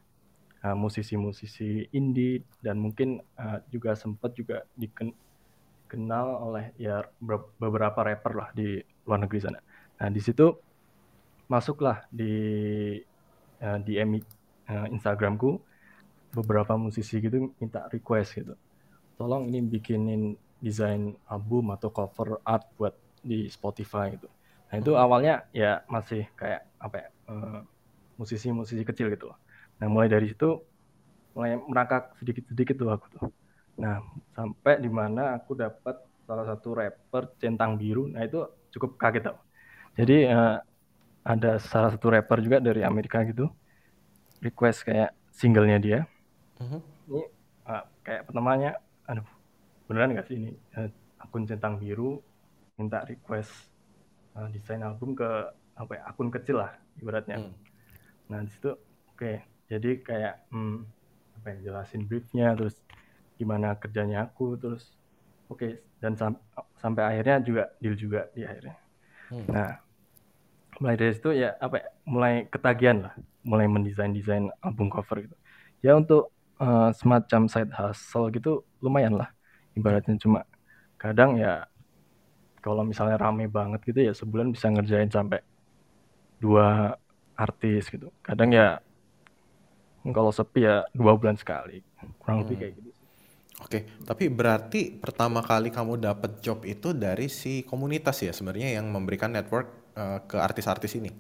[0.80, 7.04] musisi musisi-musisi indie dan mungkin uh, juga sempat juga dikenal oleh ya
[7.60, 9.60] beberapa rapper lah di luar negeri sana.
[10.00, 10.46] Nah di situ
[11.52, 12.34] masuklah di
[13.62, 15.60] uh, di uh, Instagramku
[16.34, 18.56] beberapa musisi gitu minta request gitu.
[19.20, 20.34] Tolong ini bikinin
[20.64, 24.28] desain album atau cover art buat di Spotify gitu.
[24.72, 25.04] Nah itu Hmm.
[25.04, 27.60] awalnya ya masih kayak apa ya eh,
[28.20, 29.38] musisi-musisi kecil gitu loh.
[29.80, 30.60] Nah mulai dari situ
[31.36, 33.30] mulai merangkak sedikit-sedikit tuh aku tuh.
[33.82, 34.02] Nah
[34.34, 35.96] sampai di mana aku dapat
[36.26, 38.10] salah satu rapper centang biru.
[38.10, 38.42] Nah itu
[38.74, 39.38] cukup kaget tau.
[39.96, 40.56] Jadi eh,
[41.24, 43.48] ada salah satu rapper juga dari Amerika gitu
[44.44, 46.00] request kayak singlenya dia.
[46.60, 46.80] Mhm.
[47.10, 47.24] Ini
[47.70, 48.76] eh, kayak pertamanya,
[49.08, 49.26] aduh
[49.88, 50.90] beneran nggak sih ini Eh,
[51.22, 52.20] akun centang biru
[52.76, 53.52] minta request
[54.36, 55.30] eh, desain album ke
[55.74, 57.40] apa ya, akun kecil lah ibaratnya.
[57.40, 57.54] Hmm.
[58.30, 58.74] Nah di situ
[59.14, 59.32] oke
[59.72, 60.78] jadi kayak hmm,
[61.40, 62.78] apa ya jelasin briefnya terus
[63.40, 64.86] gimana kerjanya aku terus
[65.54, 65.70] oke
[66.02, 66.42] dan sam-
[66.82, 68.76] sampai akhirnya juga deal juga di akhirnya.
[69.30, 69.46] Hmm.
[69.56, 69.70] Nah
[70.82, 73.14] mulai dari situ ya apa ya mulai ketagihan lah
[73.46, 75.36] mulai mendesain desain album cover gitu.
[75.86, 79.30] Ya untuk eh, semacam side hustle gitu lumayan lah
[79.78, 80.46] ibaratnya cuma
[80.98, 81.66] kadang ya
[82.64, 85.40] kalau misalnya rame banget gitu ya sebulan bisa ngerjain sampai
[86.42, 86.98] dua
[87.38, 88.08] artis gitu.
[88.22, 88.80] Kadang ya
[90.16, 91.80] kalau sepi ya dua bulan sekali
[92.20, 92.62] kurang lebih Hmm.
[92.62, 92.90] kayak gitu.
[93.64, 98.86] Oke, tapi berarti pertama kali kamu dapat job itu dari si komunitas ya sebenarnya yang
[98.96, 99.68] memberikan network
[100.02, 101.12] eh, ke artis-artis ini.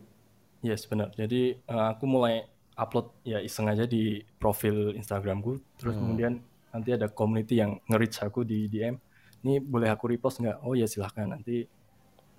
[0.63, 1.11] Yes benar.
[1.19, 2.35] Jadi eh, aku mulai
[2.79, 5.59] upload ya iseng aja di profil Instagramku.
[5.79, 5.99] Terus Hmm.
[5.99, 6.33] kemudian
[6.73, 8.95] nanti ada community yang nge-reach aku di DM.
[9.43, 10.57] Ini boleh aku repost nggak?
[10.63, 11.27] Oh ya silahkan.
[11.27, 11.67] Nanti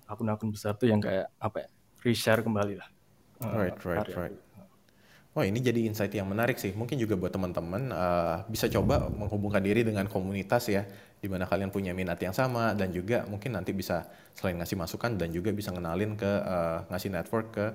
[0.09, 1.69] akun-akun besar tuh yang kayak apa ya?
[2.05, 2.89] Reshare kembali lah.
[3.45, 4.33] eh, Right, right, right.
[4.33, 4.44] aku.
[5.35, 6.71] Wah ini jadi insight yang menarik sih.
[6.71, 10.87] Mungkin juga buat teman-teman eh, bisa coba menghubungkan diri dengan komunitas ya,
[11.19, 15.19] di mana kalian punya minat yang sama dan juga mungkin nanti bisa selain ngasih masukan
[15.19, 17.65] dan juga bisa ngenalin ke eh, ngasih network ke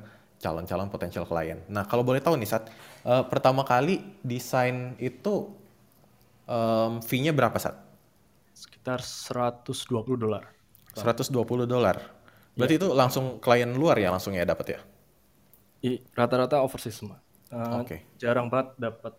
[0.40, 1.60] calon-calon potensial klien.
[1.68, 2.64] Nah kalau boleh tahu nih Sat,
[3.04, 5.52] eh, pertama kali desain itu
[6.48, 7.76] em, fee-nya berapa Sat?
[8.54, 10.44] Sekitar 120 dolar.
[10.96, 11.96] 120 dolar.
[12.58, 14.80] Berarti itu langsung klien luar ya langsung ya dapat ya?
[15.82, 17.20] I- Rata-rata overseas semua.
[17.50, 17.96] Eh, Oke.
[18.22, 19.14] Jarang banget dapat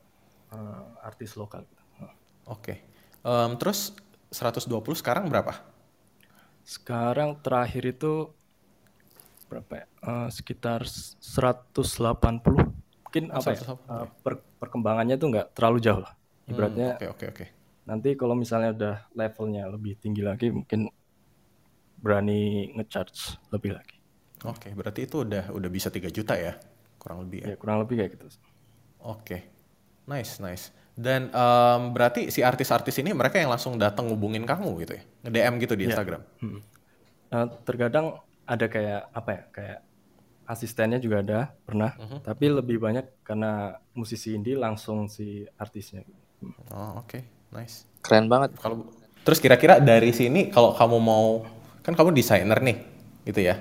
[0.55, 1.67] eh, artis lokal.
[2.47, 2.79] Oke.
[3.21, 3.93] Em, terus
[4.31, 5.53] 120 sekarang berapa?
[6.63, 8.31] Sekarang terakhir itu
[9.51, 9.85] berapa ya?
[10.07, 12.63] Eh, sekitar 180.
[13.03, 13.59] Mungkin Oh, apa ya?
[13.59, 16.13] 180, eh, per- perkembangannya tuh nggak terlalu jauh lah.
[16.15, 17.45] Hmm, Ibaratnya Oke oke oke.
[17.87, 20.87] nanti kalau misalnya udah levelnya lebih tinggi lagi mungkin
[22.01, 23.95] berani ngecharge lebih lagi.
[24.41, 26.57] Oke, berarti itu udah udah bisa 3 juta ya,
[27.01, 27.47] kurang lebih ya.
[27.49, 28.29] Ya kurang lebih kayak gitu.
[29.01, 29.41] Oke,
[30.05, 30.69] nice nice.
[30.93, 35.53] Dan em, berarti si artis-artis ini mereka yang langsung datang ngubungin kamu gitu ya, nge-DM
[35.57, 35.89] gitu di Iya.
[35.89, 36.21] Instagram.
[36.37, 36.59] Hmm.
[37.31, 38.05] Eh, terkadang
[38.45, 39.41] ada kayak apa ya?
[39.49, 39.79] Kayak
[40.45, 42.21] asistennya juga ada pernah, Mhm.
[42.21, 46.03] tapi lebih banyak karena musisi indie langsung si artisnya.
[46.37, 46.53] Hmm.
[46.69, 47.17] Oh oke,
[47.49, 47.87] nice.
[48.03, 48.53] Keren banget.
[48.59, 48.85] Kalau
[49.23, 51.47] terus kira-kira dari sini kalau kamu mau
[51.81, 52.77] kan kamu desainer nih,
[53.25, 53.57] gitu ya.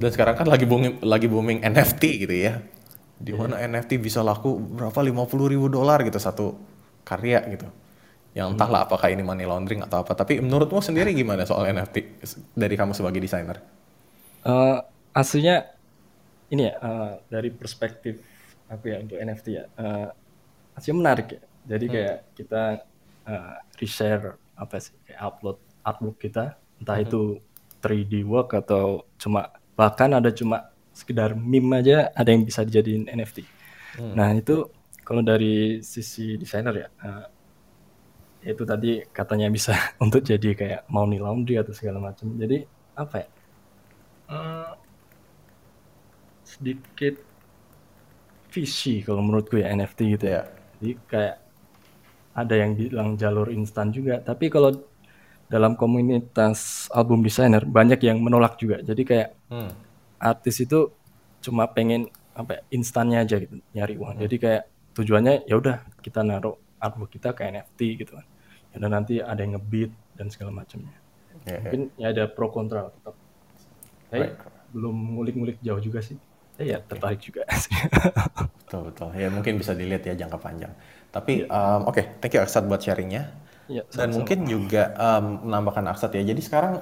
[0.00, 2.64] Dan sekarang kan lagi booming lagi booming NFT gitu ya.
[3.20, 6.56] Di mana NFT bisa laku berapa 50 ribu dolar gitu satu
[7.04, 7.68] karya gitu.
[8.32, 10.16] Yang entahlah apakah ini money laundering atau apa.
[10.16, 12.24] Tapi menurutmu sendiri gimana soal NFT
[12.56, 13.60] dari kamu sebagai desainer?
[14.40, 14.78] Eh,
[15.12, 15.68] aslinya
[16.50, 18.18] ini ya eh, dari perspektif
[18.70, 20.08] aku ya untuk NFT ya eh,
[20.78, 21.42] aslinya menarik ya
[21.76, 22.62] jadi kayak kita
[23.26, 27.36] eh, reshare apa sih kayak upload artwork kita entah itu
[27.80, 33.48] 3D work atau cuma bahkan ada cuma sekedar meme aja ada yang bisa dijadiin NFT
[34.12, 34.68] nah itu
[35.00, 37.24] kalau dari sisi desainer ya eh,
[38.44, 42.32] itu tadi katanya bisa untuk jadi kayak money laundry atau segala macam.
[42.36, 42.64] Jadi
[42.96, 43.28] apa ya?
[44.30, 44.72] Eh,
[46.46, 47.14] sedikit
[48.50, 50.42] fishy kalau menurutku ya NFT gitu ya.
[50.80, 51.36] Jadi kayak
[52.30, 54.72] ada yang bilang jalur instan juga, tapi kalau
[55.50, 58.80] dalam komunitas album designer banyak yang menolak juga.
[58.80, 59.74] Jadi kayak Hmm.
[60.20, 60.94] artis itu
[61.42, 64.22] cuma pengen apa ya, instannya aja gitu nyari uang.
[64.22, 64.62] Jadi kayak
[64.94, 68.26] tujuannya ya udah kita naruh artwork kita ke NFT gitu kan.
[68.70, 70.94] Ya dan nanti ada yang ngebit dan segala macamnya.
[71.44, 71.60] Ya, ya.
[71.66, 73.14] Mungkin ya ada pro kontra tetap.
[74.10, 74.34] Tapi Right.
[74.70, 76.18] belum ngulik-ngulik jauh juga sih.
[76.60, 77.46] Eh, ya tertarik juga.
[78.60, 79.10] Betul betul.
[79.18, 80.70] Ya mungkin bisa dilihat ya jangka panjang.
[81.10, 83.34] Tapi em, oke, thank you Aksat buat sharingnya.
[83.66, 86.22] Iya, Dan mungkin juga em, menambahkan Aksat ya.
[86.22, 86.78] Jadi sekarang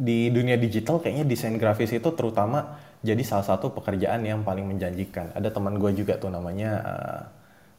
[0.00, 5.36] di dunia digital kayaknya desain grafis itu terutama jadi salah satu pekerjaan yang paling menjanjikan.
[5.36, 7.22] Ada teman gue juga tuh namanya eh,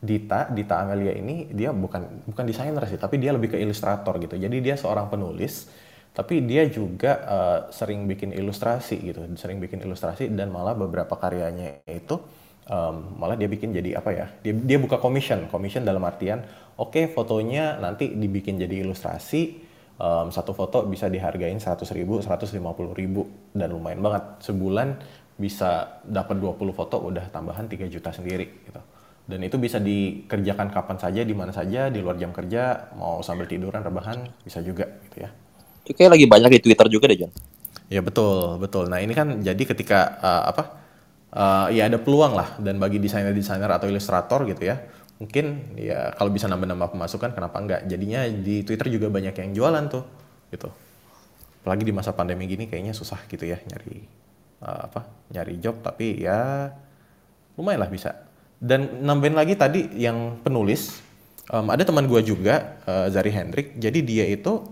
[0.01, 4.33] Dita, Dita Amelia ini dia bukan bukan desainer sih, tapi dia lebih ke ilustrator gitu.
[4.37, 5.69] Jadi dia seorang penulis,
[6.13, 11.85] tapi dia juga eh, sering bikin ilustrasi gitu, sering bikin ilustrasi dan malah beberapa karyanya
[11.85, 12.17] itu
[12.65, 14.25] em, malah dia bikin jadi apa ya?
[14.41, 16.41] Dia dia buka commission, commission dalam artian
[16.81, 19.41] oke fotonya nanti dibikin jadi ilustrasi,
[20.01, 22.57] um, satu foto bisa dihargain 100 ribu, 150
[22.97, 24.97] ribu dan lumayan banget sebulan
[25.37, 28.81] bisa dapat 20 foto udah tambahan 3 juta sendiri gitu.
[29.21, 33.47] Dan itu bisa dikerjakan kapan saja, di mana saja, di luar jam kerja, mau sambil
[33.47, 35.29] tiduran, rebahan, bisa juga gitu ya.
[35.85, 37.31] Itu kayak lagi banyak di Twitter juga deh, John.
[37.87, 38.91] Ya betul, betul.
[38.91, 40.63] Nah ini kan jadi ketika uh, apa?
[41.31, 44.83] Uh, ya ada peluang lah dan bagi desainer-desainer atau ilustrator gitu ya
[45.21, 47.81] mungkin ya kalau bisa nambah-nambah pemasukan kenapa enggak?
[47.85, 50.01] Jadinya di Twitter juga banyak yang jualan tuh
[50.49, 50.65] gitu.
[51.61, 54.01] Apalagi di masa pandemi gini kayaknya susah gitu ya nyari
[54.65, 56.73] uh, apa nyari job tapi ya
[57.53, 58.17] lumayan lah bisa.
[58.57, 60.97] Dan nambahin lagi tadi yang penulis
[61.53, 63.77] um, ada teman gue juga uh, Zari Hendrik.
[63.77, 64.65] Jadi dia itu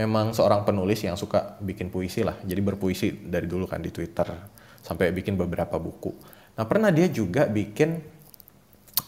[0.00, 2.40] memang seorang penulis yang suka bikin puisi lah.
[2.40, 4.32] Jadi berpuisi dari dulu kan di Twitter
[4.80, 6.16] sampai bikin beberapa buku.
[6.56, 8.00] Nah pernah dia juga bikin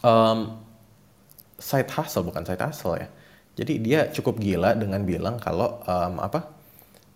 [0.05, 0.61] um,
[1.63, 3.07] side hustle bukan side hustle ya.
[3.55, 6.51] Jadi dia cukup gila dengan bilang kalau um, apa?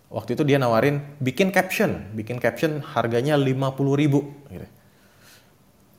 [0.07, 4.23] Waktu itu dia nawarin bikin caption, bikin caption harganya 50 ribu.
[4.47, 4.63] Gitu.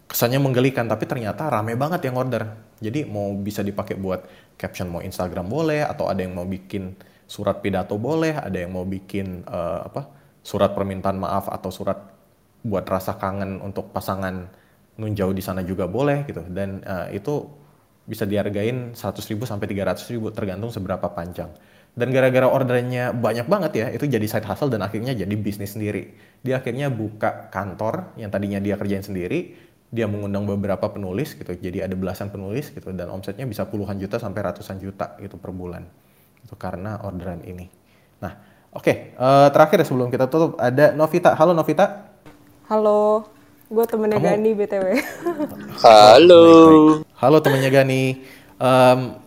[0.09, 2.49] Kesannya menggelikan, tapi ternyata rame banget yang order.
[2.81, 4.25] Jadi mau bisa dipakai buat
[4.57, 6.97] caption mau Instagram boleh, atau ada yang mau bikin
[7.29, 10.09] surat pidato boleh, ada yang mau bikin uh, apa
[10.41, 12.01] surat permintaan maaf atau surat
[12.65, 14.49] buat rasa kangen untuk pasangan
[14.97, 17.47] nun jauh di sana juga boleh gitu dan uh, itu
[18.09, 21.53] bisa dihargain 100 ribu sampai 300 ribu tergantung seberapa panjang.
[21.93, 26.17] Dan gara-gara ordernya banyak banget ya itu jadi side hustle dan akhirnya jadi bisnis sendiri.
[26.41, 31.89] Dia akhirnya buka kantor yang tadinya dia kerjain sendiri dia mengundang beberapa penulis gitu jadi
[31.89, 35.89] ada belasan penulis gitu dan omsetnya bisa puluhan juta sampai ratusan juta gitu per bulan.
[36.45, 37.73] Itu karena orderan ini.
[38.21, 38.33] Nah
[38.69, 41.33] oke okay, uh, eh, terakhir sebelum kita tutup ada Novita.
[41.33, 42.05] Halo Novita.
[42.69, 43.25] Halo,
[43.69, 44.29] gue temennya Kamu...
[44.33, 44.87] Gani BTW.
[45.85, 46.45] Halo.
[47.21, 48.25] Halo temennya Gani.
[48.57, 49.21] Um,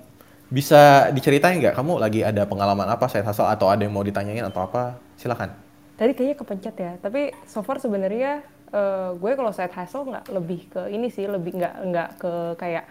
[0.51, 4.43] bisa diceritain nggak kamu lagi ada pengalaman apa saya hustle atau ada yang mau ditanyain
[4.43, 4.99] atau apa?
[5.15, 5.53] Silakan.
[5.95, 8.41] Tadi kayaknya kepencet ya, tapi so far sebenarnya
[8.73, 12.85] uh, gue kalau saya hustle nggak lebih ke ini sih, lebih nggak nggak ke kayak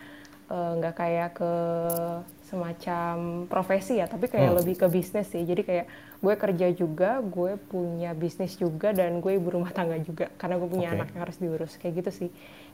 [0.48, 1.52] eh, nggak uh, kayak ke
[2.50, 4.58] semacam profesi ya, tapi kayak hmm.
[4.58, 5.46] lebih ke bisnis sih.
[5.46, 5.86] Jadi kayak
[6.18, 10.68] gue kerja juga, gue punya bisnis juga, dan gue ibu rumah tangga juga karena gue
[10.68, 10.96] punya okay.
[10.98, 12.30] anak yang harus diurus kayak gitu sih.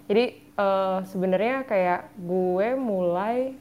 [0.09, 0.25] Jadi
[0.57, 3.53] uh, sebenarnya kayak gue mulai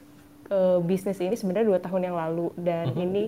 [0.48, 3.04] uh, bisnis ini sebenarnya dua tahun yang lalu dan mm -hmm.
[3.04, 3.24] ini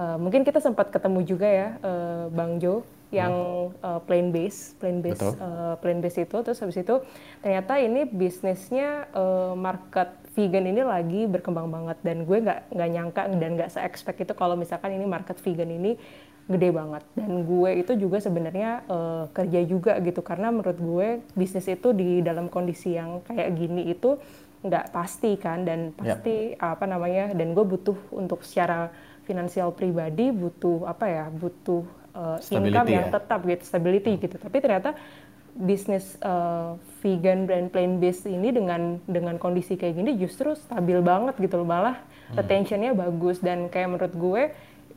[0.00, 3.32] uh, mungkin kita sempat ketemu juga ya, uh, Bang Jo yang
[3.84, 6.36] uh, plain base, plain base, uh, plain base itu.
[6.40, 6.96] Terus habis itu
[7.44, 13.22] ternyata ini bisnisnya uh, market vegan ini lagi berkembang banget dan gue nggak nggak nyangka
[13.36, 16.00] dan nggak se-expect itu kalau misalkan ini market vegan ini
[16.50, 21.08] gede banget dan gue itu juga sebenarnya uh, kerja juga gitu karena menurut gue
[21.38, 24.18] bisnis itu di dalam kondisi yang kayak gini itu
[24.62, 26.18] nggak pasti kan dan ya.
[26.18, 26.62] pasti yep.
[26.62, 28.90] apa namanya dan gue butuh untuk secara
[29.22, 31.82] finansial pribadi butuh apa ya butuh
[32.14, 33.14] uh, income yang ya?
[33.18, 34.94] tetap gitu stability gitu tapi ternyata
[35.52, 41.36] bisnis uh, vegan brand plant based ini dengan dengan kondisi kayak gini justru stabil banget
[41.36, 42.00] gitu loh malah
[42.32, 42.38] hmm.
[42.40, 43.42] retentionnya bagus.
[43.42, 44.42] Dan kayak menurut gue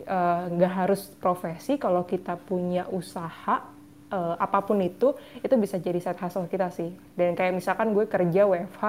[0.05, 3.67] eh, nggak uh, harus profesi kalau kita punya usaha
[4.13, 6.93] uh, apa pun itu itu bisa jadi side hustle kita sih.
[7.17, 8.83] Dan kayak misalkan gue kerja WFH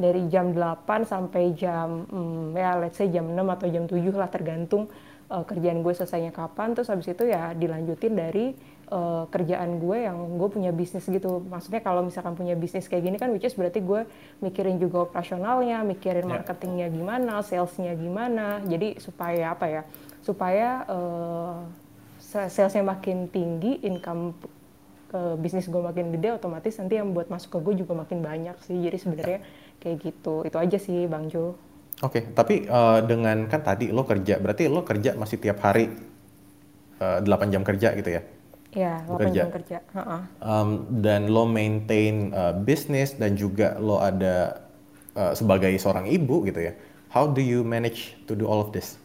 [0.00, 4.30] dari jam 8 sampai jam hmm, ya let's say jam 6 atau jam 7 lah
[4.32, 4.88] tergantung
[5.28, 6.72] uh, kerjaan gue selesainya kapan.
[6.72, 8.56] Terus habis itu ya dilanjutin dari
[8.92, 11.40] uh, kerjaan gue yang gue punya bisnis gitu.
[11.48, 14.04] Maksudnya kalau misalkan punya bisnis kayak gini kan which is berarti gue
[14.44, 16.30] mikirin juga operasionalnya, mikirin ya.
[16.38, 18.60] marketingnya gimana, salesnya gimana.
[18.68, 19.82] Jadi supaya apa ya?
[20.20, 21.64] Supaya uh,
[22.20, 24.36] salesnya makin tinggi, income
[25.16, 28.56] uh, bisnis gue makin gede, otomatis nanti yang buat masuk ke gue juga makin banyak
[28.68, 28.76] sih.
[28.76, 29.38] Jadi sebenarnya
[29.80, 30.44] kayak gitu.
[30.44, 31.56] Itu aja sih Bang Jo.
[32.02, 35.86] Oke, okay, tapi uh, dengan kan tadi lo kerja, berarti lo kerja masih tiap hari
[36.98, 38.22] uh, 8 jam kerja gitu ya?
[38.72, 39.52] Ya, bekerja.
[39.52, 39.78] kerja.
[39.92, 40.22] Uh -uh.
[40.40, 40.68] Um,
[41.04, 44.64] dan lo maintain uh, bisnis dan juga lo ada
[45.12, 46.72] uh, sebagai seorang ibu gitu ya.
[47.12, 48.96] How do you manage to do all of this?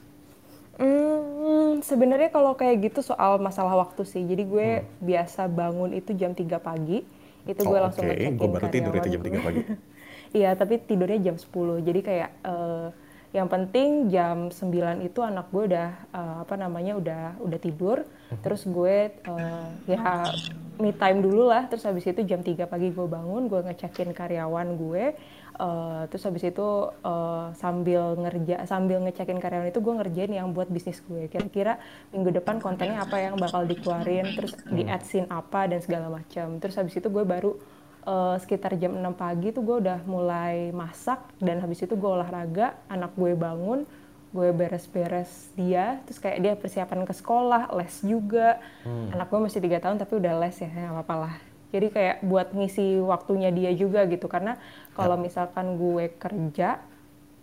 [0.79, 4.23] Hmm, sebenarnya kalau kayak gitu soal masalah waktu sih.
[4.23, 5.03] Jadi gue hmm.
[5.03, 7.03] biasa bangun itu jam 3 pagi.
[7.43, 8.15] Itu gue oh, langsung okay.
[8.15, 9.63] ngecekin Gue baru tidur itu jam 3 pagi.
[10.27, 11.87] Iya, tapi tidurnya jam 10.
[11.87, 12.91] Jadi kayak uh,
[13.35, 18.07] yang penting jam 9 itu anak gue udah uh, apa namanya udah udah tidur.
[18.27, 18.43] Mhm.
[18.43, 20.27] terus gue uh, ya
[20.79, 21.67] me time dulu lah.
[21.67, 25.05] Terus habis itu jam 3 pagi gue bangun gue ngecekin karyawan gue.
[25.57, 26.67] Uh, terus habis itu
[27.01, 31.27] uh, sambil ngerja sambil ngecekin karyawan itu gue ngerjain yang buat bisnis gue.
[31.27, 31.79] Kira-kira
[32.15, 36.77] minggu depan kontennya apa yang bakal dikeluarin terus di adsin apa dan segala macam terus
[36.79, 37.57] habis itu gue baru
[38.07, 42.79] uh, sekitar jam 6 pagi tuh gue udah mulai masak dan habis itu gue olahraga
[42.87, 43.83] anak gue bangun
[44.31, 48.59] gue beres-beres dia terus kayak dia persiapan ke sekolah les juga.
[48.83, 49.15] Hmm.
[49.15, 51.35] anak gue masih tiga tahun tapi udah les ya nggak apa-apa lah.
[51.67, 54.55] Jadi kayak buat ngisi waktunya dia juga gitu karena
[54.95, 56.79] kalau misalkan gue kerja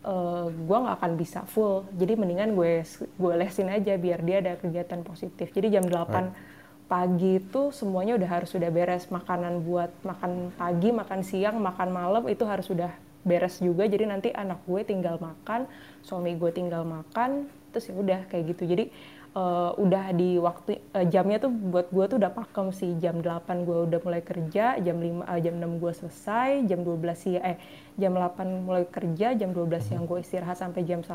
[0.05, 1.89] eh, gue nggak akan bisa full.
[1.97, 5.53] Jadi mendingan gue gue lesin aja biar dia ada kegiatan positif.
[5.53, 6.54] Jadi jam 8
[6.95, 9.11] pagi itu semuanya udah harus sudah beres.
[9.11, 12.95] Makanan buat makan pagi makan siang makan malam itu harus sudah
[13.27, 13.83] beres juga.
[13.91, 15.67] Jadi nanti anak gue tinggal makan
[16.07, 18.71] suami gue tinggal makan terus ya udah kayak gitu.
[18.71, 18.95] Jadi
[19.35, 22.95] eh, udah di waktu eh, jamnya tuh buat gue tuh udah pakem sih.
[23.03, 26.95] Jam 8 gue udah mulai kerja jam 5 eh, jam 6 gue selesai jam 12
[27.19, 27.59] siang eh
[27.99, 31.11] jam 8 mulai kerja jam 12 siang gue istirahat sampai jam 1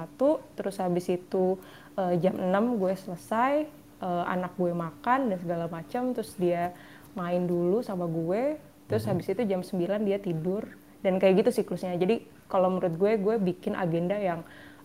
[0.60, 1.56] terus habis itu
[1.96, 2.52] eh, jam 6
[2.84, 6.74] gue selesai eh, anak gue makan dan segala macam terus dia
[7.18, 8.58] main dulu sama gue
[8.90, 10.66] terus habis itu jam 9 dia tidur
[11.00, 11.96] dan kayak gitu siklusnya.
[11.96, 14.42] Jadi kalau menurut gue gue bikin agenda yang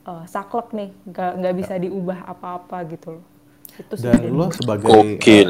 [0.06, 3.24] eh, saklek nih nggak nggak bisa diubah apa-apa gitu loh.
[3.74, 5.46] Itu Dan lo sebagai eh,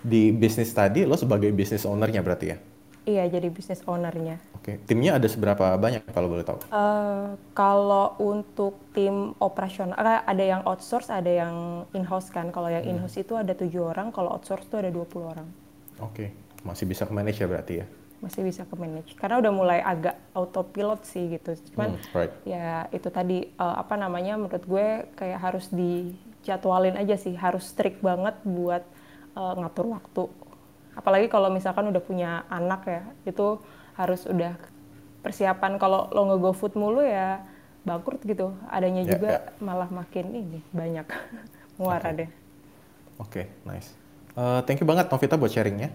[0.00, 2.58] di bisnis tadi, lo sebagai bisnis ownernya berarti ya?
[3.10, 6.60] Iya jadi bisnis ownernya Oke, timnya ada seberapa banyak kalau boleh tahu?
[6.68, 11.54] Eh, kalau untuk tim operasional, eh, ada yang outsource, ada yang
[11.96, 12.52] in-house kan.
[12.52, 15.48] Kalau yang in-house itu ada tujuh orang, kalau outsource itu ada 20 orang.
[15.96, 16.28] Oke,
[16.60, 17.86] masih bisa ke manage ya berarti ya?
[18.20, 19.16] Masih bisa ke manage.
[19.16, 21.56] Karena udah mulai agak autopilot sih gitu.
[21.72, 22.32] Cuman Hmm, right.
[22.44, 24.86] ya itu tadi eh, apa namanya menurut gue
[25.16, 28.84] kayak harus dijadwalin aja sih, harus strict banget buat
[29.36, 30.22] eh, ngatur waktu.
[31.00, 33.46] Apalagi kalau misalkan udah punya anak ya, itu
[33.96, 34.52] harus udah
[35.24, 37.40] persiapan kalau lo nge-go food mulu ya
[37.88, 38.46] bangkrut gitu.
[38.68, 39.40] Adanya Ya, juga ya.
[39.66, 41.06] malah makin ini banyak
[41.80, 42.30] muara deh.
[43.20, 43.92] Oke, nice.
[44.36, 45.90] Eh, thank you banget Novita buat sharingnya.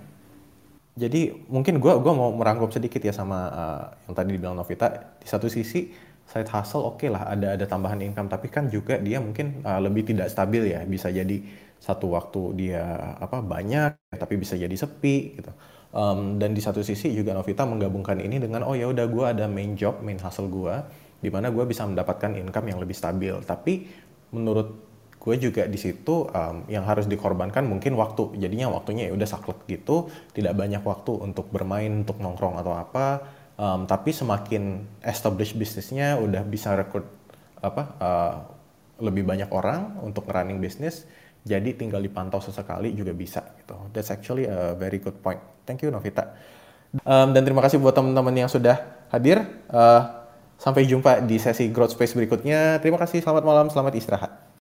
[0.95, 4.87] Jadi mungkin gua gua mau merangkum sedikit ya sama eh, yang tadi dibilang Novita.
[5.19, 5.91] Di satu sisi
[6.25, 10.07] side hustle oke lah ada ada tambahan income tapi kan juga dia mungkin eh, lebih
[10.07, 10.81] tidak stabil ya.
[10.87, 11.43] Bisa jadi
[11.79, 12.83] satu waktu dia
[13.19, 15.51] apa banyak tapi bisa jadi sepi gitu.
[15.95, 19.47] Em, dan di satu sisi juga Novita menggabungkan ini dengan oh ya udah gua ada
[19.47, 20.83] main job, main hustle gua
[21.23, 23.33] di mana gua bisa mendapatkan income yang lebih stabil.
[23.45, 23.73] Tapi
[24.35, 24.69] menurut
[25.25, 29.65] gue juga di situ um, yang harus dikorbankan mungkin waktu jadinya waktunya ya udah saklek
[29.65, 30.05] gitu
[30.37, 36.43] tidak banyak waktu untuk bermain untuk nongkrong atau apa Um, tapi semakin established bisnisnya udah
[36.43, 37.07] bisa rekrut
[37.63, 38.35] apa uh,
[38.99, 41.07] lebih banyak orang untuk running bisnis
[41.45, 43.77] jadi tinggal dipantau sesekali juga bisa gitu.
[43.93, 45.39] That's actually a very good point.
[45.63, 46.33] Thank you Novita.
[47.05, 48.81] Um, dan terima kasih buat teman-teman yang sudah
[49.13, 49.45] hadir.
[49.69, 50.25] Uh,
[50.57, 52.81] sampai jumpa di sesi growth space berikutnya.
[52.81, 54.44] Terima kasih selamat malam selamat istirahat